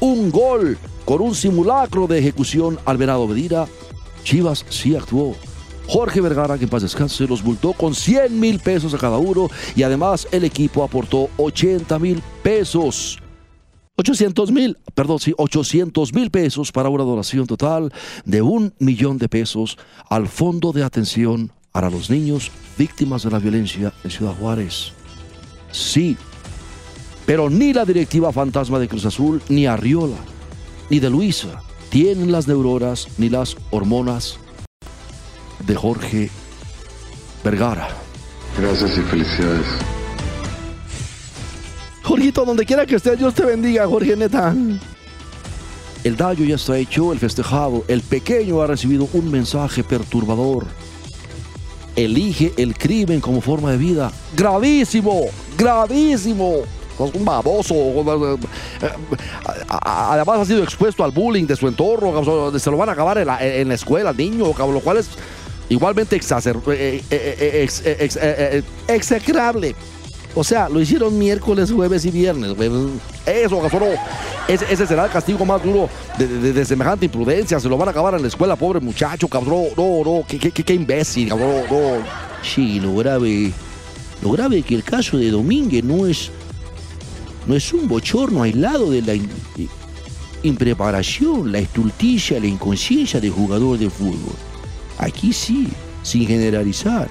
un 0.00 0.30
gol 0.30 0.78
con 1.04 1.20
un 1.20 1.34
simulacro 1.34 2.06
de 2.06 2.18
ejecución 2.18 2.78
al 2.84 2.96
Venado 2.96 3.26
Medina, 3.26 3.66
Chivas 4.24 4.64
sí 4.68 4.96
actuó. 4.96 5.36
Jorge 5.86 6.20
Vergara, 6.20 6.58
que 6.58 6.64
en 6.64 6.70
paz 6.70 6.82
descanse, 6.82 7.28
los 7.28 7.44
multó 7.44 7.72
con 7.72 7.94
100 7.94 8.38
mil 8.40 8.58
pesos 8.58 8.92
a 8.92 8.98
cada 8.98 9.18
uno 9.18 9.48
y 9.76 9.84
además 9.84 10.26
el 10.32 10.44
equipo 10.44 10.82
aportó 10.82 11.30
80 11.36 11.98
mil 12.00 12.22
pesos. 12.42 13.18
800 13.96 14.52
mil, 14.52 14.76
perdón, 14.94 15.20
sí, 15.20 15.32
800 15.36 16.12
mil 16.12 16.30
pesos 16.30 16.70
para 16.70 16.88
una 16.88 17.04
donación 17.04 17.46
total 17.46 17.92
de 18.24 18.42
un 18.42 18.74
millón 18.78 19.16
de 19.16 19.28
pesos 19.28 19.78
al 20.10 20.28
Fondo 20.28 20.72
de 20.72 20.82
Atención 20.82 21.52
para 21.72 21.88
los 21.88 22.10
Niños 22.10 22.50
Víctimas 22.76 23.22
de 23.22 23.30
la 23.30 23.38
Violencia 23.38 23.92
en 24.04 24.10
Ciudad 24.10 24.34
Juárez. 24.38 24.92
Sí, 25.70 26.16
pero 27.26 27.50
ni 27.50 27.72
la 27.72 27.84
directiva 27.84 28.32
fantasma 28.32 28.78
de 28.78 28.88
Cruz 28.88 29.04
Azul, 29.04 29.42
ni 29.48 29.66
Arriola, 29.66 30.16
ni 30.88 31.00
de 31.00 31.10
Luisa 31.10 31.62
tienen 31.90 32.32
las 32.32 32.48
neuronas 32.48 33.08
ni 33.18 33.28
las 33.28 33.56
hormonas 33.70 34.38
de 35.66 35.74
Jorge 35.74 36.30
Vergara. 37.44 37.88
Gracias 38.58 38.98
y 38.98 39.02
felicidades. 39.02 39.66
Jorgito, 42.02 42.44
donde 42.44 42.64
quiera 42.64 42.86
que 42.86 42.96
estés, 42.96 43.18
Dios 43.18 43.34
te 43.34 43.44
bendiga, 43.44 43.86
Jorge, 43.86 44.16
neta. 44.16 44.54
El 46.04 46.16
daño 46.16 46.44
ya 46.44 46.54
está 46.54 46.78
hecho, 46.78 47.12
el 47.12 47.18
festejado, 47.18 47.84
el 47.88 48.00
pequeño 48.02 48.62
ha 48.62 48.66
recibido 48.68 49.08
un 49.12 49.30
mensaje 49.30 49.82
perturbador. 49.82 50.66
Elige 51.96 52.52
el 52.56 52.76
crimen 52.76 53.20
como 53.20 53.40
forma 53.40 53.72
de 53.72 53.78
vida. 53.78 54.12
Gravísimo, 54.36 55.22
gravísimo. 55.58 56.58
Es 56.98 57.14
un 57.14 57.24
baboso. 57.24 57.74
Además 59.68 60.40
ha 60.40 60.44
sido 60.44 60.62
expuesto 60.62 61.04
al 61.04 61.10
bullying 61.10 61.46
de 61.46 61.56
su 61.56 61.68
entorno. 61.68 62.58
Se 62.58 62.70
lo 62.70 62.76
van 62.76 62.88
a 62.88 62.92
acabar 62.92 63.18
en 63.18 63.26
la, 63.68 63.74
escuela, 63.74 64.12
niño, 64.12 64.52
lo 64.56 64.80
cual 64.80 64.98
es 64.98 65.08
igualmente 65.68 66.16
eh, 66.16 66.20
eh, 66.72 67.02
eh, 67.10 67.10
eh, 67.10 67.68
eh, 67.84 68.08
eh, 68.20 68.62
execrable. 68.88 69.74
O 70.34 70.44
sea, 70.44 70.68
lo 70.68 70.80
hicieron 70.80 71.16
miércoles, 71.18 71.72
jueves 71.72 72.04
y 72.04 72.10
viernes. 72.10 72.54
Eso, 73.24 73.58
cabrón. 73.60 73.90
Ese, 74.46 74.86
será 74.86 75.06
el 75.06 75.10
castigo 75.10 75.44
más 75.46 75.62
duro 75.62 75.88
de, 76.18 76.64
semejante 76.64 77.06
imprudencia. 77.06 77.58
Se 77.58 77.68
lo 77.68 77.76
van 77.78 77.88
a 77.88 77.90
acabar 77.90 78.14
en 78.14 78.22
la 78.22 78.28
escuela, 78.28 78.54
pobre 78.54 78.80
muchacho, 78.80 79.28
cabrón. 79.28 79.68
No, 79.76 80.02
no, 80.04 80.24
qué- 80.28 80.38
qué 80.38 80.74
imbécil, 80.74 81.30
cabrón. 81.30 81.62
No. 81.70 82.26
Sí, 82.42 82.78
lo 82.80 82.94
grave. 82.96 83.50
Lo 84.22 84.30
grave 84.30 84.58
es 84.58 84.64
que 84.66 84.74
el 84.74 84.84
caso 84.84 85.16
de 85.16 85.30
Domínguez 85.30 85.82
no 85.82 86.06
es. 86.06 86.30
No 87.46 87.54
es 87.54 87.72
un 87.72 87.86
bochorno 87.88 88.42
aislado 88.42 88.90
de 88.90 89.02
la 89.02 89.14
in- 89.14 89.30
impreparación, 90.42 91.52
la 91.52 91.58
estulticia, 91.58 92.40
la 92.40 92.46
inconsciencia 92.46 93.20
del 93.20 93.30
jugador 93.30 93.78
de 93.78 93.90
fútbol. 93.90 94.34
Aquí 94.98 95.32
sí, 95.32 95.68
sin 96.02 96.26
generalizar. 96.26 97.08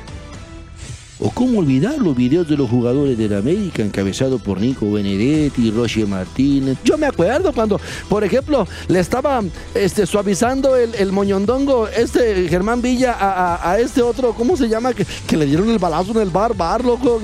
O 1.17 1.29
cómo 1.31 1.60
olvidar 1.60 1.98
los 1.98 2.13
videos 2.13 2.45
de 2.50 2.57
los 2.57 2.69
jugadores 2.69 3.17
del 3.17 3.34
América 3.36 3.81
encabezados 3.81 4.41
por 4.41 4.60
Nico 4.60 4.91
Benedetti, 4.91 5.72
Roger 5.72 6.07
Martínez. 6.07 6.77
Yo 6.84 6.98
me 6.98 7.05
acuerdo 7.05 7.53
cuando, 7.53 7.79
por 8.10 8.25
ejemplo, 8.25 8.67
le 8.89 9.00
estaba 9.00 9.41
este, 9.74 10.05
suavizando 10.05 10.75
el, 10.75 10.93
el 10.95 11.13
moñondongo 11.13 11.88
este 11.88 12.50
Germán 12.50 12.81
Villa 12.81 13.13
a, 13.17 13.72
a- 13.72 13.79
este 13.79 14.01
otro, 14.01 14.34
¿cómo 14.34 14.57
se 14.57 14.67
llama? 14.67 14.93
Que, 14.93 15.05
que 15.25 15.38
le 15.38 15.45
dieron 15.45 15.69
el 15.69 15.79
balazo 15.79 16.12
en 16.12 16.17
el 16.22 16.29
bar, 16.31 16.53
bar, 16.53 16.84
loco. 16.84 17.22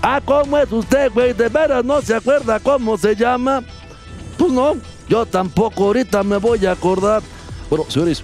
Ah, 0.00 0.22
¿cómo 0.24 0.56
es 0.56 0.72
usted, 0.72 1.12
güey? 1.12 1.34
De 1.34 1.50
veras 1.50 1.84
no 1.84 2.00
se 2.00 2.14
acuerda 2.14 2.58
cómo 2.60 2.96
se 2.96 3.14
llama. 3.14 3.62
Pues 4.38 4.52
no, 4.52 4.74
yo 5.06 5.26
tampoco 5.26 5.84
ahorita 5.84 6.22
me 6.22 6.38
voy 6.38 6.64
a 6.64 6.72
acordar. 6.72 7.22
Bueno, 7.68 7.84
señores, 7.90 8.22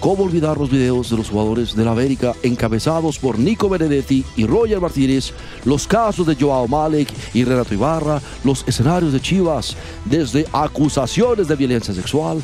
¿cómo 0.00 0.24
olvidar 0.24 0.56
los 0.56 0.70
videos 0.70 1.10
de 1.10 1.16
los 1.18 1.28
jugadores 1.28 1.76
del 1.76 1.86
América 1.86 2.34
encabezados 2.42 3.18
por 3.18 3.38
Nico 3.38 3.68
Benedetti 3.68 4.24
y 4.36 4.46
Roger 4.46 4.80
Martínez, 4.80 5.32
los 5.64 5.86
casos 5.86 6.26
de 6.26 6.34
Joao 6.34 6.66
Malek 6.66 7.08
y 7.34 7.44
Renato 7.44 7.74
Ibarra, 7.74 8.20
los 8.42 8.64
escenarios 8.66 9.12
de 9.12 9.20
Chivas, 9.20 9.76
desde 10.06 10.46
acusaciones 10.52 11.46
de 11.46 11.56
violencia 11.56 11.94
sexual, 11.94 12.42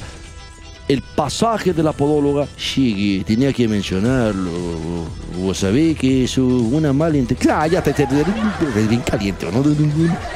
el 0.89 1.03
pasaje 1.03 1.73
de 1.73 1.83
la 1.83 1.93
podóloga, 1.93 2.47
que 2.75 3.25
tenía 3.27 3.53
que 3.53 3.67
mencionarlo. 3.67 4.51
Vos 5.43 5.59
sabés 5.59 5.99
que 5.99 6.25
es 6.25 6.39
una 6.39 6.93
mala 6.93 7.17
intención. 7.17 7.55
Bien 8.89 9.01
caliente. 9.01 9.47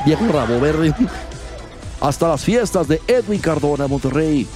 Viejo 0.05 0.27
rabo 0.33 0.59
verde. 0.59 0.93
hasta 2.01 2.29
las 2.29 2.43
fiestas 2.43 2.89
de 2.89 3.01
Edwin 3.07 3.41
Cardona 3.41 3.87
Monterrey. 3.87 4.47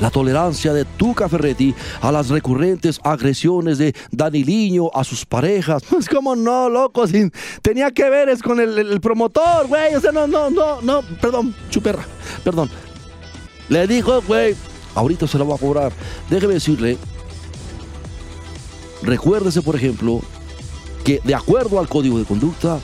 La 0.00 0.10
tolerancia 0.10 0.72
de 0.72 0.84
Tuca 0.84 1.28
Ferretti 1.28 1.74
a 2.00 2.12
las 2.12 2.28
recurrentes 2.28 3.00
agresiones 3.02 3.78
de 3.78 3.94
Daniliño 4.10 4.90
a 4.94 5.04
sus 5.04 5.24
parejas. 5.26 5.82
Pues 5.98 6.08
cómo 6.08 6.36
no, 6.36 6.68
loco, 6.68 7.04
tenía 7.60 7.90
que 7.90 8.08
ver 8.08 8.28
es 8.28 8.40
con 8.40 8.60
el, 8.60 8.78
el 8.78 9.00
promotor, 9.00 9.66
güey. 9.66 9.94
O 9.96 10.00
sea, 10.00 10.12
no, 10.12 10.28
no, 10.28 10.48
no, 10.48 10.80
no, 10.80 11.02
perdón, 11.20 11.54
chuperra, 11.70 12.04
perdón. 12.44 12.70
Le 13.68 13.86
dijo, 13.88 14.22
güey, 14.22 14.54
ahorita 14.94 15.26
se 15.26 15.38
la 15.38 15.44
va 15.44 15.56
a 15.56 15.58
cobrar. 15.58 15.92
Déjeme 16.30 16.54
decirle, 16.54 16.96
recuérdese, 19.02 19.60
por 19.62 19.74
ejemplo, 19.74 20.20
que 21.04 21.20
de 21.24 21.34
acuerdo 21.34 21.80
al 21.80 21.88
código 21.88 22.18
de 22.18 22.24
conducta, 22.24 22.78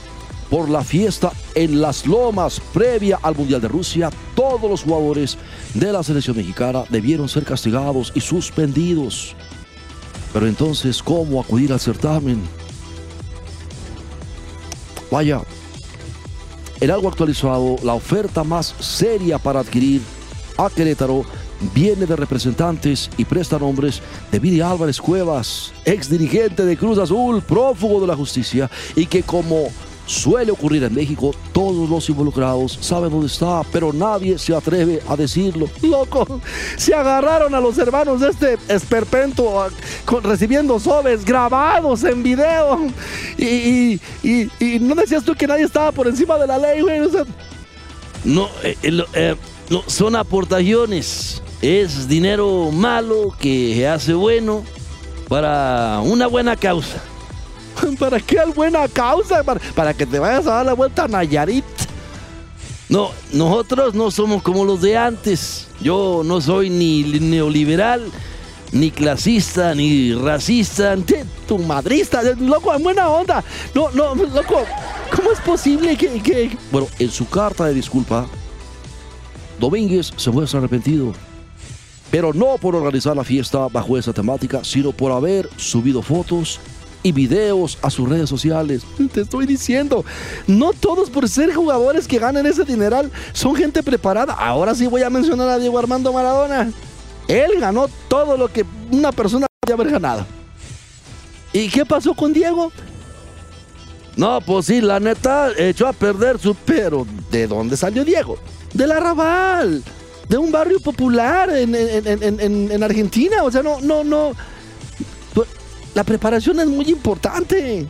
por 0.49 0.69
la 0.69 0.83
fiesta 0.83 1.31
en 1.55 1.81
las 1.81 2.05
lomas 2.05 2.61
previa 2.73 3.19
al 3.21 3.35
Mundial 3.35 3.61
de 3.61 3.67
Rusia, 3.67 4.09
todos 4.35 4.69
los 4.69 4.83
jugadores 4.83 5.37
de 5.73 5.91
la 5.91 6.03
selección 6.03 6.37
mexicana 6.37 6.83
debieron 6.89 7.27
ser 7.27 7.43
castigados 7.43 8.11
y 8.15 8.21
suspendidos. 8.21 9.35
Pero 10.33 10.47
entonces, 10.47 11.01
¿cómo 11.01 11.41
acudir 11.41 11.71
al 11.71 11.79
certamen? 11.79 12.41
Vaya, 15.11 15.41
en 16.81 16.91
algo 16.91 17.07
actualizado, 17.07 17.77
la 17.83 17.93
oferta 17.93 18.43
más 18.43 18.75
seria 18.79 19.37
para 19.37 19.61
adquirir 19.61 20.01
a 20.57 20.69
Querétaro 20.69 21.25
viene 21.73 22.05
de 22.05 22.15
representantes 22.15 23.09
y 23.17 23.25
prestanombres 23.25 24.01
de 24.31 24.39
Viri 24.39 24.61
Álvarez 24.61 24.99
Cuevas, 24.99 25.73
ex 25.85 26.09
dirigente 26.09 26.65
de 26.65 26.77
Cruz 26.77 26.97
Azul, 26.97 27.41
prófugo 27.41 28.01
de 28.01 28.07
la 28.07 28.15
justicia, 28.15 28.69
y 28.95 29.05
que 29.05 29.23
como 29.23 29.69
suele 30.05 30.51
ocurrir 30.51 30.83
en 30.83 30.93
México, 30.93 31.33
todos 31.51 31.89
los 31.89 32.07
involucrados 32.09 32.77
saben 32.81 33.09
dónde 33.09 33.27
está, 33.27 33.61
pero 33.71 33.91
nadie 33.93 34.37
se 34.37 34.55
atreve 34.55 35.01
a 35.07 35.15
decirlo. 35.15 35.67
Loco, 35.81 36.39
se 36.77 36.93
agarraron 36.93 37.53
a 37.55 37.59
los 37.59 37.77
hermanos 37.77 38.21
de 38.21 38.29
este 38.29 38.57
esperpento 38.67 39.61
a- 39.61 39.69
con- 40.05 40.23
recibiendo 40.23 40.79
sobes 40.79 41.25
grabados 41.25 42.03
en 42.03 42.21
video. 42.23 42.79
Y, 43.37 43.99
no 44.81 44.95
decías 44.95 45.23
tú 45.23 45.33
que 45.35 45.47
nadie 45.47 45.63
estaba 45.65 45.91
por 45.91 46.07
encima 46.07 46.37
de 46.37 46.47
la 46.47 46.57
ley, 46.57 46.81
güey. 46.81 46.99
Eh, 48.63 48.77
eh, 48.81 49.03
eh, 49.13 49.35
no, 49.69 49.83
son 49.87 50.15
aportaciones. 50.15 51.41
Es 51.61 52.07
dinero 52.07 52.69
malo 52.71 53.33
que 53.39 53.87
hace 53.87 54.13
bueno 54.13 54.63
para 55.27 56.01
una 56.03 56.27
buena 56.27 56.55
causa. 56.55 57.01
¿para 57.99 58.19
qué 58.19 58.39
al 58.39 58.51
buena 58.51 58.87
causa? 58.87 59.43
Para, 59.43 59.59
para 59.73 59.93
que 59.93 60.05
te 60.05 60.19
vayas 60.19 60.47
a 60.47 60.51
dar 60.55 60.65
la 60.65 60.73
vuelta 60.73 61.03
a 61.03 61.07
Nayarit. 61.07 61.63
No, 62.89 63.11
nosotros 63.33 63.95
no 63.95 64.11
somos 64.11 64.43
como 64.43 64.63
los 64.63 64.81
de 64.81 64.95
antes. 64.97 65.67
Yo 65.81 66.21
no 66.23 66.39
soy 66.39 66.69
ni 66.69 67.03
neoliberal, 67.19 68.11
ni 68.71 68.91
clasista, 68.91 69.73
ni 69.73 70.13
racista. 70.13 70.95
Che, 71.05 71.25
Tu 71.47 71.57
madrista, 71.57 72.21
loco, 72.39 72.73
en 72.73 72.83
buena 72.83 73.09
onda. 73.09 73.43
No, 73.73 73.89
no, 73.91 74.13
loco, 74.15 74.63
¿cómo 75.15 75.31
es 75.31 75.39
posible 75.39 75.97
que, 75.97 76.21
que- 76.21 76.57
Bueno, 76.71 76.87
en 76.99 77.09
su 77.09 77.27
carta 77.27 77.65
de 77.65 77.73
disculpa, 77.73 78.27
Domínguez 79.59 80.11
se 80.15 80.29
muestra 80.31 80.59
arrepentido, 80.59 81.13
pero 82.11 82.33
no 82.33 82.57
por 82.59 82.75
organizar 82.75 83.15
la 83.15 83.23
fiesta 83.23 83.67
bajo 83.67 83.97
esa 83.97 84.13
temática, 84.13 84.63
sino 84.63 84.91
por 84.91 85.11
haber 85.11 85.49
subido 85.57 86.01
fotos 86.01 86.59
y 87.05 87.11
videos 87.11 87.77
a 87.83 87.91
sus 87.91 88.09
redes 88.09 88.27
sociales. 88.27 88.81
Te 89.13 89.21
estoy 89.21 89.45
diciendo, 89.45 90.03
no 90.47 90.73
todos 90.73 91.11
por 91.11 91.29
ser 91.29 91.53
jugadores 91.53 92.07
que 92.07 92.17
ganan 92.17 92.47
ese 92.47 92.63
dineral 92.65 93.11
son 93.31 93.55
gente 93.55 93.83
preparada. 93.83 94.33
Ahora 94.33 94.73
sí 94.73 94.87
voy 94.87 95.03
a 95.03 95.09
mencionar 95.11 95.47
a 95.49 95.59
Diego 95.59 95.77
Armando 95.77 96.11
Maradona. 96.11 96.71
Él 97.27 97.51
ganó 97.59 97.87
todo 98.07 98.37
lo 98.37 98.47
que 98.47 98.65
una 98.91 99.11
persona 99.11 99.45
podía 99.59 99.75
haber 99.75 99.91
ganado. 99.91 100.25
¿Y 101.53 101.69
qué 101.69 101.85
pasó 101.85 102.15
con 102.15 102.33
Diego? 102.33 102.71
No, 104.15 104.41
pues 104.41 104.65
sí, 104.65 104.81
la 104.81 104.99
neta 104.99 105.49
echó 105.57 105.87
a 105.87 105.93
perder 105.93 106.39
su... 106.39 106.55
Pero, 106.55 107.05
¿de 107.29 107.45
dónde 107.45 107.77
salió 107.77 108.03
Diego? 108.03 108.39
Del 108.73 108.91
Arrabal, 108.91 109.83
de 110.27 110.37
un 110.39 110.51
barrio 110.51 110.79
popular 110.79 111.51
en, 111.51 111.75
en- 111.75 112.07
en- 112.23 112.39
en- 112.39 112.71
en 112.71 112.83
Argentina. 112.83 113.43
O 113.43 113.51
sea, 113.51 113.61
no, 113.61 113.79
no, 113.81 114.03
no. 114.03 114.31
La 115.95 116.03
preparación 116.03 116.59
es 116.59 116.67
muy 116.67 116.85
importante. 116.89 117.87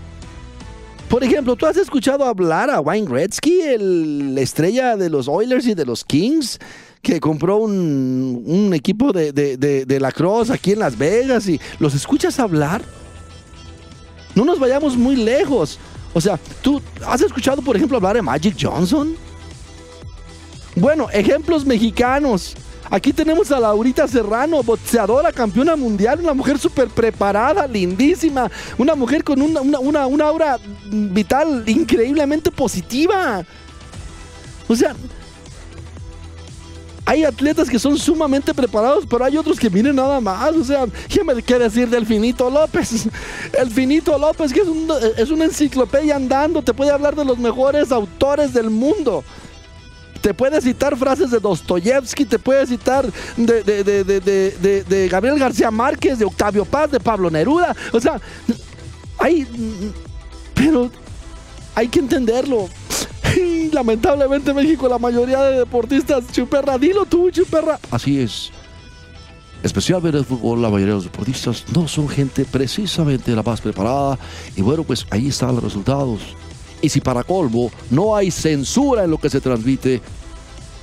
Por 1.09 1.23
ejemplo, 1.23 1.55
¿tú 1.55 1.65
has 1.65 1.75
escuchado 1.77 2.23
hablar 2.23 2.69
a 2.69 2.79
Wayne 2.79 3.07
Gretzky, 3.07 3.61
el- 3.61 4.33
la 4.35 4.41
estrella 4.41 4.95
de 4.95 5.09
los 5.09 5.27
Oilers 5.27 5.67
y 5.67 5.73
de 5.75 5.85
los 5.85 6.03
Kings, 6.05 6.57
que 7.01 7.19
compró 7.19 7.57
un, 7.57 8.43
un 8.45 8.73
equipo 8.73 9.11
de, 9.11 9.31
de, 9.33 9.57
de, 9.57 9.85
de 9.85 9.99
lacrosse 9.99 10.51
aquí 10.51 10.71
en 10.71 10.79
Las 10.79 10.97
Vegas 10.97 11.47
y 11.47 11.59
los 11.79 11.93
escuchas 11.93 12.39
hablar? 12.39 12.81
No 14.33 14.45
nos 14.45 14.57
vayamos 14.59 14.95
muy 14.97 15.15
lejos. 15.15 15.77
O 16.13 16.21
sea, 16.21 16.39
¿tú 16.61 16.81
has 17.05 17.21
escuchado, 17.21 17.61
por 17.61 17.75
ejemplo, 17.75 17.97
hablar 17.97 18.15
de 18.15 18.21
Magic 18.21 18.55
Johnson? 18.59 19.15
Bueno, 20.75 21.07
ejemplos 21.11 21.65
mexicanos. 21.65 22.55
Aquí 22.89 23.11
tenemos 23.11 23.51
a 23.51 23.59
Laurita 23.59 24.07
Serrano, 24.07 24.61
boxeadora, 24.63 25.31
campeona 25.31 25.75
mundial, 25.75 26.19
una 26.21 26.33
mujer 26.33 26.57
súper 26.59 26.87
preparada, 26.89 27.67
lindísima, 27.67 28.49
una 28.77 28.95
mujer 28.95 29.23
con 29.23 29.41
una, 29.41 29.61
una, 29.61 30.07
una, 30.07 30.25
aura 30.25 30.59
vital 30.91 31.63
increíblemente 31.67 32.51
positiva. 32.51 33.43
O 34.67 34.75
sea, 34.75 34.95
hay 37.07 37.23
atletas 37.23 37.69
que 37.69 37.77
son 37.77 37.97
sumamente 37.97 38.53
preparados, 38.53 39.05
pero 39.07 39.23
hay 39.25 39.37
otros 39.37 39.59
que 39.59 39.69
miren 39.69 39.95
nada 39.95 40.19
más. 40.19 40.55
O 40.55 40.63
sea, 40.63 40.85
¿qué 41.07 41.23
me 41.23 41.41
quiere 41.43 41.65
decir 41.65 41.87
del 41.89 42.05
Finito 42.05 42.49
López? 42.49 43.07
El 43.59 43.69
Finito 43.69 44.17
López, 44.17 44.51
que 44.51 44.61
es, 44.61 44.67
un- 44.67 44.91
es 45.17 45.29
una 45.29 45.45
enciclopedia 45.45 46.15
andando, 46.15 46.61
te 46.63 46.73
puede 46.73 46.91
hablar 46.91 47.15
de 47.15 47.25
los 47.25 47.37
mejores 47.37 47.91
autores 47.91 48.53
del 48.53 48.69
mundo. 48.71 49.23
Te 50.25 50.33
puede 50.33 50.59
citar 50.59 50.97
frases 50.97 51.29
de 51.29 51.39
Dostoyevsky, 51.39 52.25
te 52.25 52.39
puede 52.39 52.65
citar 52.65 53.05
de, 53.37 55.07
Gabriel 55.07 55.37
García 55.37 55.69
Márquez, 55.69 56.17
de 56.17 56.25
Octavio 56.25 56.65
Paz, 56.65 56.89
de 56.89 56.99
Pablo 56.99 57.29
Neruda. 57.29 57.75
O 57.93 57.99
sea, 57.99 58.19
hay. 59.19 59.45
Pero 60.55 60.89
hay 61.75 61.89
que 61.89 61.99
entenderlo. 61.99 62.67
Lamentablemente 63.71 64.51
México, 64.51 64.89
la 64.89 64.97
mayoría 64.97 65.43
de 65.43 65.59
deportistas, 65.59 66.23
chuperra, 66.31 66.79
dilo 66.79 67.05
tú, 67.05 67.29
chuperra. 67.29 67.79
Así 67.91 68.19
es. 68.19 68.49
Especialmente 69.61 70.17
en 70.17 70.23
el 70.23 70.25
fútbol, 70.27 70.59
la 70.59 70.71
mayoría 70.71 70.95
de 70.95 71.01
los 71.01 71.03
deportistas 71.03 71.65
no 71.71 71.87
son 71.87 72.09
gente 72.09 72.45
precisamente 72.45 73.35
la 73.35 73.43
más 73.43 73.61
preparada. 73.61 74.17
Y 74.55 74.63
bueno, 74.63 74.83
pues 74.83 75.05
ahí 75.11 75.27
están 75.27 75.53
los 75.53 75.63
resultados. 75.63 76.21
Y 76.81 76.89
si 76.89 77.01
para 77.01 77.23
colmo 77.23 77.71
no 77.89 78.15
hay 78.15 78.31
censura 78.31 79.03
en 79.03 79.11
lo 79.11 79.17
que 79.17 79.29
se 79.29 79.41
transmite, 79.41 80.01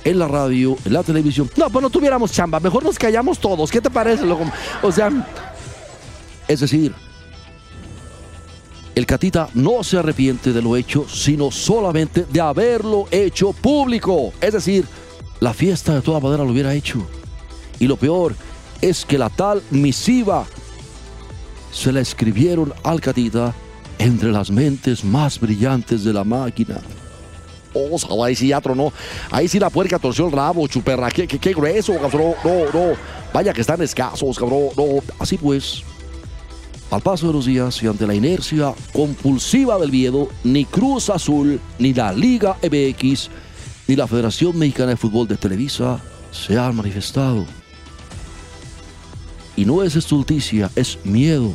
en 0.03 0.19
la 0.19 0.27
radio, 0.27 0.77
en 0.85 0.93
la 0.93 1.03
televisión. 1.03 1.49
No, 1.55 1.69
pues 1.69 1.81
no 1.81 1.89
tuviéramos 1.89 2.31
chamba, 2.31 2.59
mejor 2.59 2.83
nos 2.83 2.97
callamos 2.97 3.39
todos. 3.39 3.71
¿Qué 3.71 3.81
te 3.81 3.89
parece? 3.89 4.23
O 4.81 4.91
sea, 4.91 5.11
es 6.47 6.59
decir, 6.59 6.93
el 8.95 9.05
Catita 9.05 9.49
no 9.53 9.83
se 9.83 9.97
arrepiente 9.97 10.53
de 10.53 10.61
lo 10.61 10.75
hecho, 10.75 11.07
sino 11.09 11.51
solamente 11.51 12.25
de 12.25 12.41
haberlo 12.41 13.07
hecho 13.11 13.53
público. 13.53 14.33
Es 14.39 14.53
decir, 14.53 14.85
la 15.39 15.53
fiesta 15.53 15.95
de 15.95 16.01
toda 16.01 16.19
manera 16.19 16.43
lo 16.43 16.51
hubiera 16.51 16.73
hecho. 16.73 17.05
Y 17.79 17.87
lo 17.87 17.97
peor 17.97 18.35
es 18.81 19.05
que 19.05 19.17
la 19.17 19.29
tal 19.29 19.63
misiva 19.71 20.45
se 21.71 21.91
la 21.91 22.01
escribieron 22.01 22.73
al 22.83 23.01
Catita 23.01 23.55
entre 24.03 24.31
las 24.31 24.51
mentes 24.51 25.03
más 25.03 25.39
brillantes 25.39 26.03
de 26.03 26.11
la 26.11 26.23
máquina. 26.23 26.81
Oh, 27.73 28.23
ahí 28.23 28.35
sí 28.35 28.49
ya 28.49 28.61
tronó. 28.61 28.91
Ahí 29.31 29.47
sí 29.47 29.59
la 29.59 29.69
puerca 29.69 29.97
torció 29.97 30.27
el 30.27 30.31
rabo, 30.31 30.67
chuperra. 30.67 31.09
Qué 31.09 31.53
grueso, 31.53 31.97
cabrón. 31.99 32.33
No, 32.43 32.65
no. 32.73 32.93
Vaya 33.33 33.53
que 33.53 33.61
están 33.61 33.81
escasos, 33.81 34.37
cabrón. 34.37 34.67
No. 34.77 35.01
Así 35.17 35.37
pues, 35.37 35.83
al 36.91 37.01
paso 37.01 37.27
de 37.27 37.33
los 37.33 37.45
días 37.45 37.81
y 37.81 37.87
ante 37.87 38.05
la 38.05 38.13
inercia 38.13 38.73
compulsiva 38.91 39.79
del 39.79 39.89
Viedo, 39.89 40.29
ni 40.43 40.65
Cruz 40.65 41.09
Azul, 41.09 41.59
ni 41.79 41.93
la 41.93 42.13
Liga 42.13 42.57
MX, 42.61 43.29
ni 43.87 43.95
la 43.95 44.07
Federación 44.07 44.57
Mexicana 44.59 44.89
de 44.89 44.97
Fútbol 44.97 45.27
de 45.27 45.37
Televisa 45.37 45.99
se 46.31 46.57
han 46.57 46.75
manifestado. 46.75 47.45
Y 49.55 49.65
no 49.65 49.81
es 49.81 49.95
estulticia, 49.95 50.69
es 50.75 50.99
miedo. 51.03 51.53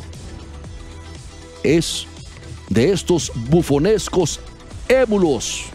Es 1.63 2.08
de 2.69 2.91
estos 2.91 3.31
bufonescos 3.49 4.39
émulos 4.87 5.65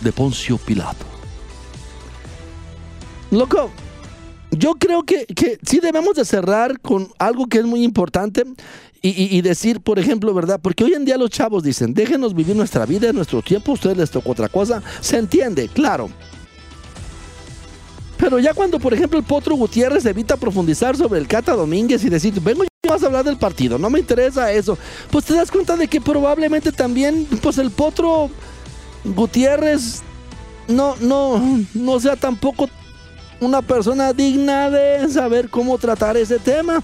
de 0.00 0.12
Poncio 0.12 0.58
Pilato. 0.58 1.04
Loco, 3.30 3.70
yo 4.50 4.74
creo 4.74 5.02
que, 5.02 5.26
que 5.26 5.58
sí 5.66 5.80
debemos 5.80 6.14
de 6.14 6.24
cerrar 6.24 6.80
con 6.80 7.08
algo 7.18 7.46
que 7.46 7.58
es 7.58 7.64
muy 7.64 7.82
importante 7.82 8.44
y, 9.02 9.40
decir, 9.42 9.80
por 9.80 10.00
ejemplo, 10.00 10.34
¿verdad? 10.34 10.58
Porque 10.60 10.82
hoy 10.82 10.94
en 10.94 11.04
día 11.04 11.16
los 11.16 11.30
chavos 11.30 11.62
dicen, 11.62 11.94
déjenos 11.94 12.34
vivir 12.34 12.56
nuestra 12.56 12.84
vida, 12.86 13.12
nuestro 13.12 13.40
tiempo, 13.40 13.70
a 13.70 13.74
ustedes 13.74 13.96
les 13.96 14.10
tocó 14.10 14.32
otra 14.32 14.48
cosa. 14.48 14.82
Se 15.00 15.16
entiende, 15.16 15.68
claro. 15.68 16.10
Pero 18.16 18.40
ya 18.40 18.52
cuando, 18.52 18.80
por 18.80 18.92
ejemplo, 18.92 19.18
el 19.18 19.24
Potro 19.24 19.54
Gutiérrez 19.54 20.04
evita 20.06 20.36
profundizar 20.36 20.96
sobre 20.96 21.20
el 21.20 21.28
Cata 21.28 21.54
Domínguez 21.54 22.02
y 22.04 22.08
decir, 22.08 22.40
vengo 22.40 22.64
vas 22.86 23.02
a 23.02 23.06
hablar 23.06 23.24
del 23.24 23.36
partido, 23.36 23.78
no 23.78 23.90
me 23.90 23.98
interesa 23.98 24.52
eso, 24.52 24.78
pues 25.10 25.24
te 25.24 25.34
das 25.34 25.50
cuenta 25.50 25.76
de 25.76 25.88
que 25.88 26.00
probablemente 26.00 26.72
también, 26.72 27.26
pues 27.42 27.58
el 27.58 27.70
Potro 27.70 28.30
Gutiérrez 29.04 30.02
no, 30.68 30.96
no, 31.00 31.40
no 31.74 32.00
sea 32.00 32.16
tampoco 32.16 32.68
una 33.40 33.62
persona 33.62 34.12
digna 34.12 34.70
de 34.70 35.08
saber 35.08 35.48
cómo 35.50 35.78
tratar 35.78 36.16
ese 36.16 36.38
tema. 36.38 36.82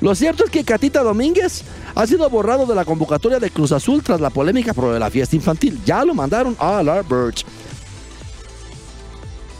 Lo 0.00 0.14
cierto 0.14 0.44
es 0.44 0.50
que 0.50 0.64
Catita 0.64 1.02
Domínguez 1.02 1.62
ha 1.94 2.06
sido 2.06 2.28
borrado 2.28 2.66
de 2.66 2.74
la 2.74 2.84
convocatoria 2.84 3.38
de 3.38 3.50
Cruz 3.50 3.72
Azul 3.72 4.02
tras 4.02 4.20
la 4.20 4.30
polémica 4.30 4.74
por 4.74 4.98
la 4.98 5.10
fiesta 5.10 5.36
infantil. 5.36 5.80
Ya 5.84 6.04
lo 6.04 6.14
mandaron 6.14 6.56
a 6.58 6.82
la 6.82 7.02
Birch. 7.02 7.44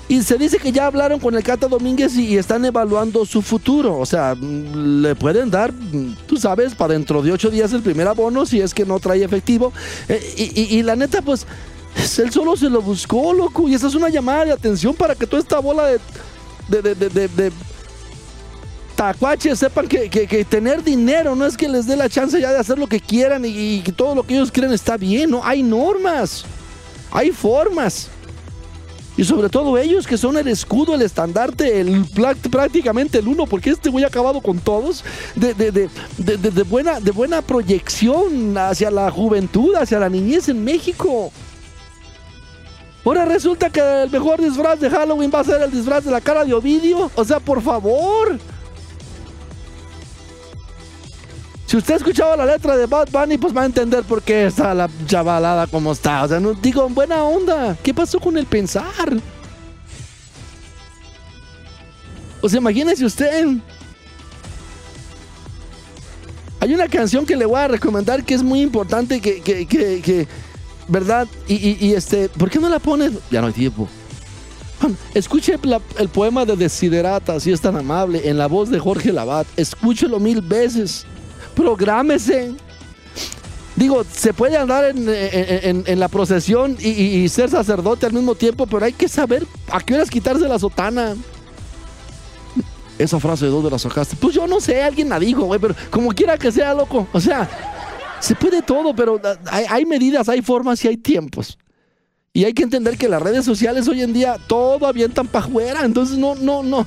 Y 0.06 0.22
se 0.22 0.36
dice 0.36 0.58
que 0.58 0.70
ya 0.70 0.86
hablaron 0.86 1.18
con 1.18 1.34
el 1.34 1.42
Cata 1.42 1.66
Domínguez 1.66 2.14
y, 2.16 2.36
están 2.36 2.64
evaluando 2.64 3.24
su 3.24 3.40
futuro. 3.40 3.98
O 3.98 4.04
sea, 4.04 4.34
mm, 4.34 5.00
le 5.02 5.14
pueden 5.14 5.50
dar, 5.50 5.72
mm, 5.72 6.14
tú 6.26 6.36
sabes, 6.36 6.74
para 6.74 6.92
dentro 6.92 7.22
de 7.22 7.32
ocho 7.32 7.48
días 7.50 7.72
el 7.72 7.80
primer 7.82 8.06
abono 8.06 8.44
si 8.44 8.60
es 8.60 8.74
que 8.74 8.84
no 8.84 9.00
trae 9.00 9.24
efectivo. 9.24 9.72
Eh, 10.08 10.34
y, 10.36 10.76
y- 10.76 10.82
la 10.82 10.94
neta, 10.94 11.22
pues, 11.22 11.46
él 12.18 12.30
solo 12.30 12.54
se 12.56 12.68
lo 12.68 12.82
buscó, 12.82 13.32
loco. 13.32 13.66
Y 13.68 13.74
esa 13.74 13.86
es 13.86 13.94
una 13.94 14.10
llamada 14.10 14.44
de 14.44 14.52
atención 14.52 14.94
para 14.94 15.14
que 15.14 15.26
toda 15.26 15.40
esta 15.40 15.58
bola 15.58 15.86
de, 15.86 15.98
de, 16.68 16.94
de, 16.94 17.08
de- 17.08 17.28
de- 17.28 17.52
tacuaches 18.96 19.58
sepan 19.58 19.88
que, 19.88 20.08
que- 20.08 20.44
tener 20.44 20.82
dinero 20.84 21.34
no 21.34 21.46
es 21.46 21.56
que 21.56 21.68
les 21.68 21.86
dé 21.86 21.96
la 21.96 22.08
chance 22.08 22.40
ya 22.40 22.52
de 22.52 22.58
hacer 22.58 22.78
lo 22.78 22.86
que 22.86 23.00
quieran 23.00 23.44
y, 23.44 23.76
y 23.76 23.82
todo 23.96 24.14
lo 24.14 24.22
que 24.22 24.34
ellos 24.34 24.52
quieren 24.52 24.72
está 24.72 24.96
bien, 24.96 25.30
¿no? 25.30 25.40
Hay 25.44 25.62
normas, 25.62 26.44
hay 27.10 27.32
formas. 27.32 28.08
Y 29.16 29.22
sobre 29.24 29.48
todo 29.48 29.78
ellos 29.78 30.06
que 30.08 30.18
son 30.18 30.36
el 30.36 30.48
escudo, 30.48 30.94
el 30.94 31.02
estandarte, 31.02 31.80
el 31.80 32.04
prácticamente 32.50 33.18
el 33.18 33.28
uno, 33.28 33.46
porque 33.46 33.70
este 33.70 33.88
güey 33.88 34.02
ha 34.04 34.08
acabado 34.08 34.40
con 34.40 34.58
todos, 34.58 35.04
de- 35.36 35.54
de- 35.54 35.70
de- 35.70 35.88
de 36.36 36.62
buena, 36.64 36.98
de 36.98 37.12
buena 37.12 37.40
proyección 37.40 38.58
hacia 38.58 38.90
la 38.90 39.10
juventud, 39.12 39.74
hacia 39.76 40.00
la 40.00 40.08
niñez 40.08 40.48
en 40.48 40.64
México. 40.64 41.30
Ahora 43.04 43.24
resulta 43.26 43.70
que 43.70 43.80
el 44.04 44.10
mejor 44.10 44.40
disfraz 44.40 44.80
de 44.80 44.88
Halloween 44.90 45.30
va 45.32 45.40
a 45.40 45.44
ser 45.44 45.62
el 45.62 45.70
disfraz 45.70 46.04
de 46.04 46.10
la 46.10 46.20
cara 46.20 46.44
de 46.44 46.54
Ovidio. 46.54 47.10
O 47.14 47.24
sea, 47.24 47.38
por 47.38 47.60
favor. 47.62 48.38
Si 51.74 51.78
usted 51.78 51.94
ha 51.94 51.96
escuchado 51.96 52.36
la 52.36 52.46
letra 52.46 52.76
de 52.76 52.86
Bad 52.86 53.08
Bunny, 53.10 53.36
pues 53.36 53.52
va 53.52 53.62
a 53.62 53.64
entender 53.64 54.04
por 54.04 54.22
qué 54.22 54.46
está 54.46 54.72
la 54.74 54.88
chavalada 55.06 55.66
como 55.66 55.90
está. 55.90 56.22
O 56.22 56.28
sea, 56.28 56.38
no 56.38 56.54
digo, 56.54 56.86
en 56.86 56.94
buena 56.94 57.24
onda. 57.24 57.76
¿Qué 57.82 57.92
pasó 57.92 58.20
con 58.20 58.38
el 58.38 58.46
pensar? 58.46 59.20
O 62.40 62.48
sea, 62.48 62.60
imagínese 62.60 63.04
usted. 63.04 63.56
Hay 66.60 66.72
una 66.72 66.86
canción 66.86 67.26
que 67.26 67.34
le 67.34 67.44
voy 67.44 67.58
a 67.58 67.66
recomendar 67.66 68.22
que 68.22 68.34
es 68.34 68.44
muy 68.44 68.60
importante, 68.60 69.20
que, 69.20 69.40
que, 69.40 69.66
que, 69.66 70.00
que, 70.00 70.28
¿verdad? 70.86 71.26
Y, 71.48 71.92
este, 71.92 72.28
¿por 72.28 72.50
qué 72.50 72.60
no 72.60 72.68
la 72.68 72.78
pones? 72.78 73.14
Ya 73.32 73.40
no 73.40 73.48
hay 73.48 73.52
tiempo. 73.52 73.88
Escuche 75.12 75.58
el 75.98 76.08
poema 76.08 76.44
de 76.44 76.54
Desiderata, 76.54 77.40
si 77.40 77.50
es 77.50 77.60
tan 77.60 77.74
amable, 77.74 78.30
en 78.30 78.38
la 78.38 78.46
voz 78.46 78.70
de 78.70 78.78
Jorge 78.78 79.12
Labat. 79.12 79.48
Escúchelo 79.56 80.20
mil 80.20 80.40
veces. 80.40 81.04
Prográmese. 81.54 82.54
Digo, 83.76 84.04
se 84.04 84.32
puede 84.32 84.56
andar 84.56 84.84
en, 84.84 85.98
la 85.98 86.08
procesión 86.08 86.76
y, 86.78 87.28
ser 87.28 87.50
sacerdote 87.50 88.06
al 88.06 88.12
mismo 88.12 88.34
tiempo, 88.34 88.66
pero 88.66 88.84
hay 88.84 88.92
que 88.92 89.08
saber 89.08 89.46
a 89.70 89.80
qué 89.80 89.94
horas 89.94 90.10
quitarse 90.10 90.48
la 90.48 90.58
sotana. 90.58 91.16
Esa 92.96 93.18
frase 93.18 93.46
de 93.46 93.50
dónde 93.50 93.70
la 93.70 93.78
sacaste. 93.78 94.14
Pues 94.14 94.34
yo 94.34 94.46
no 94.46 94.60
sé, 94.60 94.80
alguien 94.80 95.08
la 95.08 95.18
dijo, 95.18 95.42
güey, 95.42 95.58
pero 95.58 95.74
como 95.90 96.10
quiera 96.10 96.38
que 96.38 96.52
sea, 96.52 96.72
loco. 96.72 97.08
O 97.12 97.20
sea, 97.20 97.48
se 98.20 98.36
puede 98.36 98.62
todo, 98.62 98.94
pero 98.94 99.20
hay, 99.50 99.84
medidas, 99.84 100.28
hay 100.28 100.40
formas 100.40 100.84
y 100.84 100.88
hay 100.88 100.96
tiempos. 100.96 101.58
Y 102.32 102.44
hay 102.44 102.52
que 102.52 102.62
entender 102.62 102.96
que 102.96 103.08
las 103.08 103.20
redes 103.20 103.44
sociales 103.44 103.88
hoy 103.88 104.02
en 104.02 104.12
día 104.12 104.38
todo 104.46 104.86
avientan 104.86 105.26
para 105.26 105.46
afuera. 105.46 105.84
Entonces, 105.84 106.16
no, 106.16 106.36
no, 106.36 106.62
no. 106.62 106.86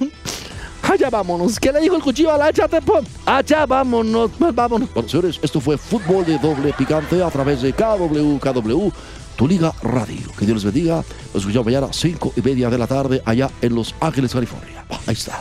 Allá 0.90 1.10
vámonos. 1.10 1.60
¿Qué 1.60 1.72
le 1.72 1.82
dijo 1.82 1.96
el 1.96 2.02
cuchillo 2.02 2.32
al 2.32 2.42
hacha, 2.42 2.68
Tepo? 2.68 3.00
Allá 3.26 3.66
vámonos, 3.66 4.32
pues 4.38 4.56
vámonos. 4.56 4.94
Bueno, 4.94 5.10
señores, 5.10 5.40
esto 5.42 5.60
fue 5.60 5.78
Fútbol 5.78 6.26
de 6.26 6.38
Doble 6.38 6.74
Picante 6.74 7.22
a 7.22 7.30
través 7.30 7.62
de 7.62 7.74
KW, 7.74 8.38
KW, 8.40 8.90
tu 9.36 9.48
liga 9.48 9.74
radio. 9.82 10.32
Que 10.38 10.46
Dios 10.46 10.64
les 10.64 10.74
bendiga. 10.74 11.04
Nos 11.34 11.44
escuchamos 11.44 11.66
mañana 11.66 11.88
a 11.88 11.94
5 11.94 12.34
y 12.38 12.42
media 12.42 12.70
de 12.70 12.78
la 12.78 12.88
tarde 12.88 13.22
allá 13.26 13.50
en 13.62 13.76
Los 13.76 13.94
Ángeles, 14.00 14.32
California. 14.32 14.86
Ahí 15.06 15.14
está. 15.14 15.40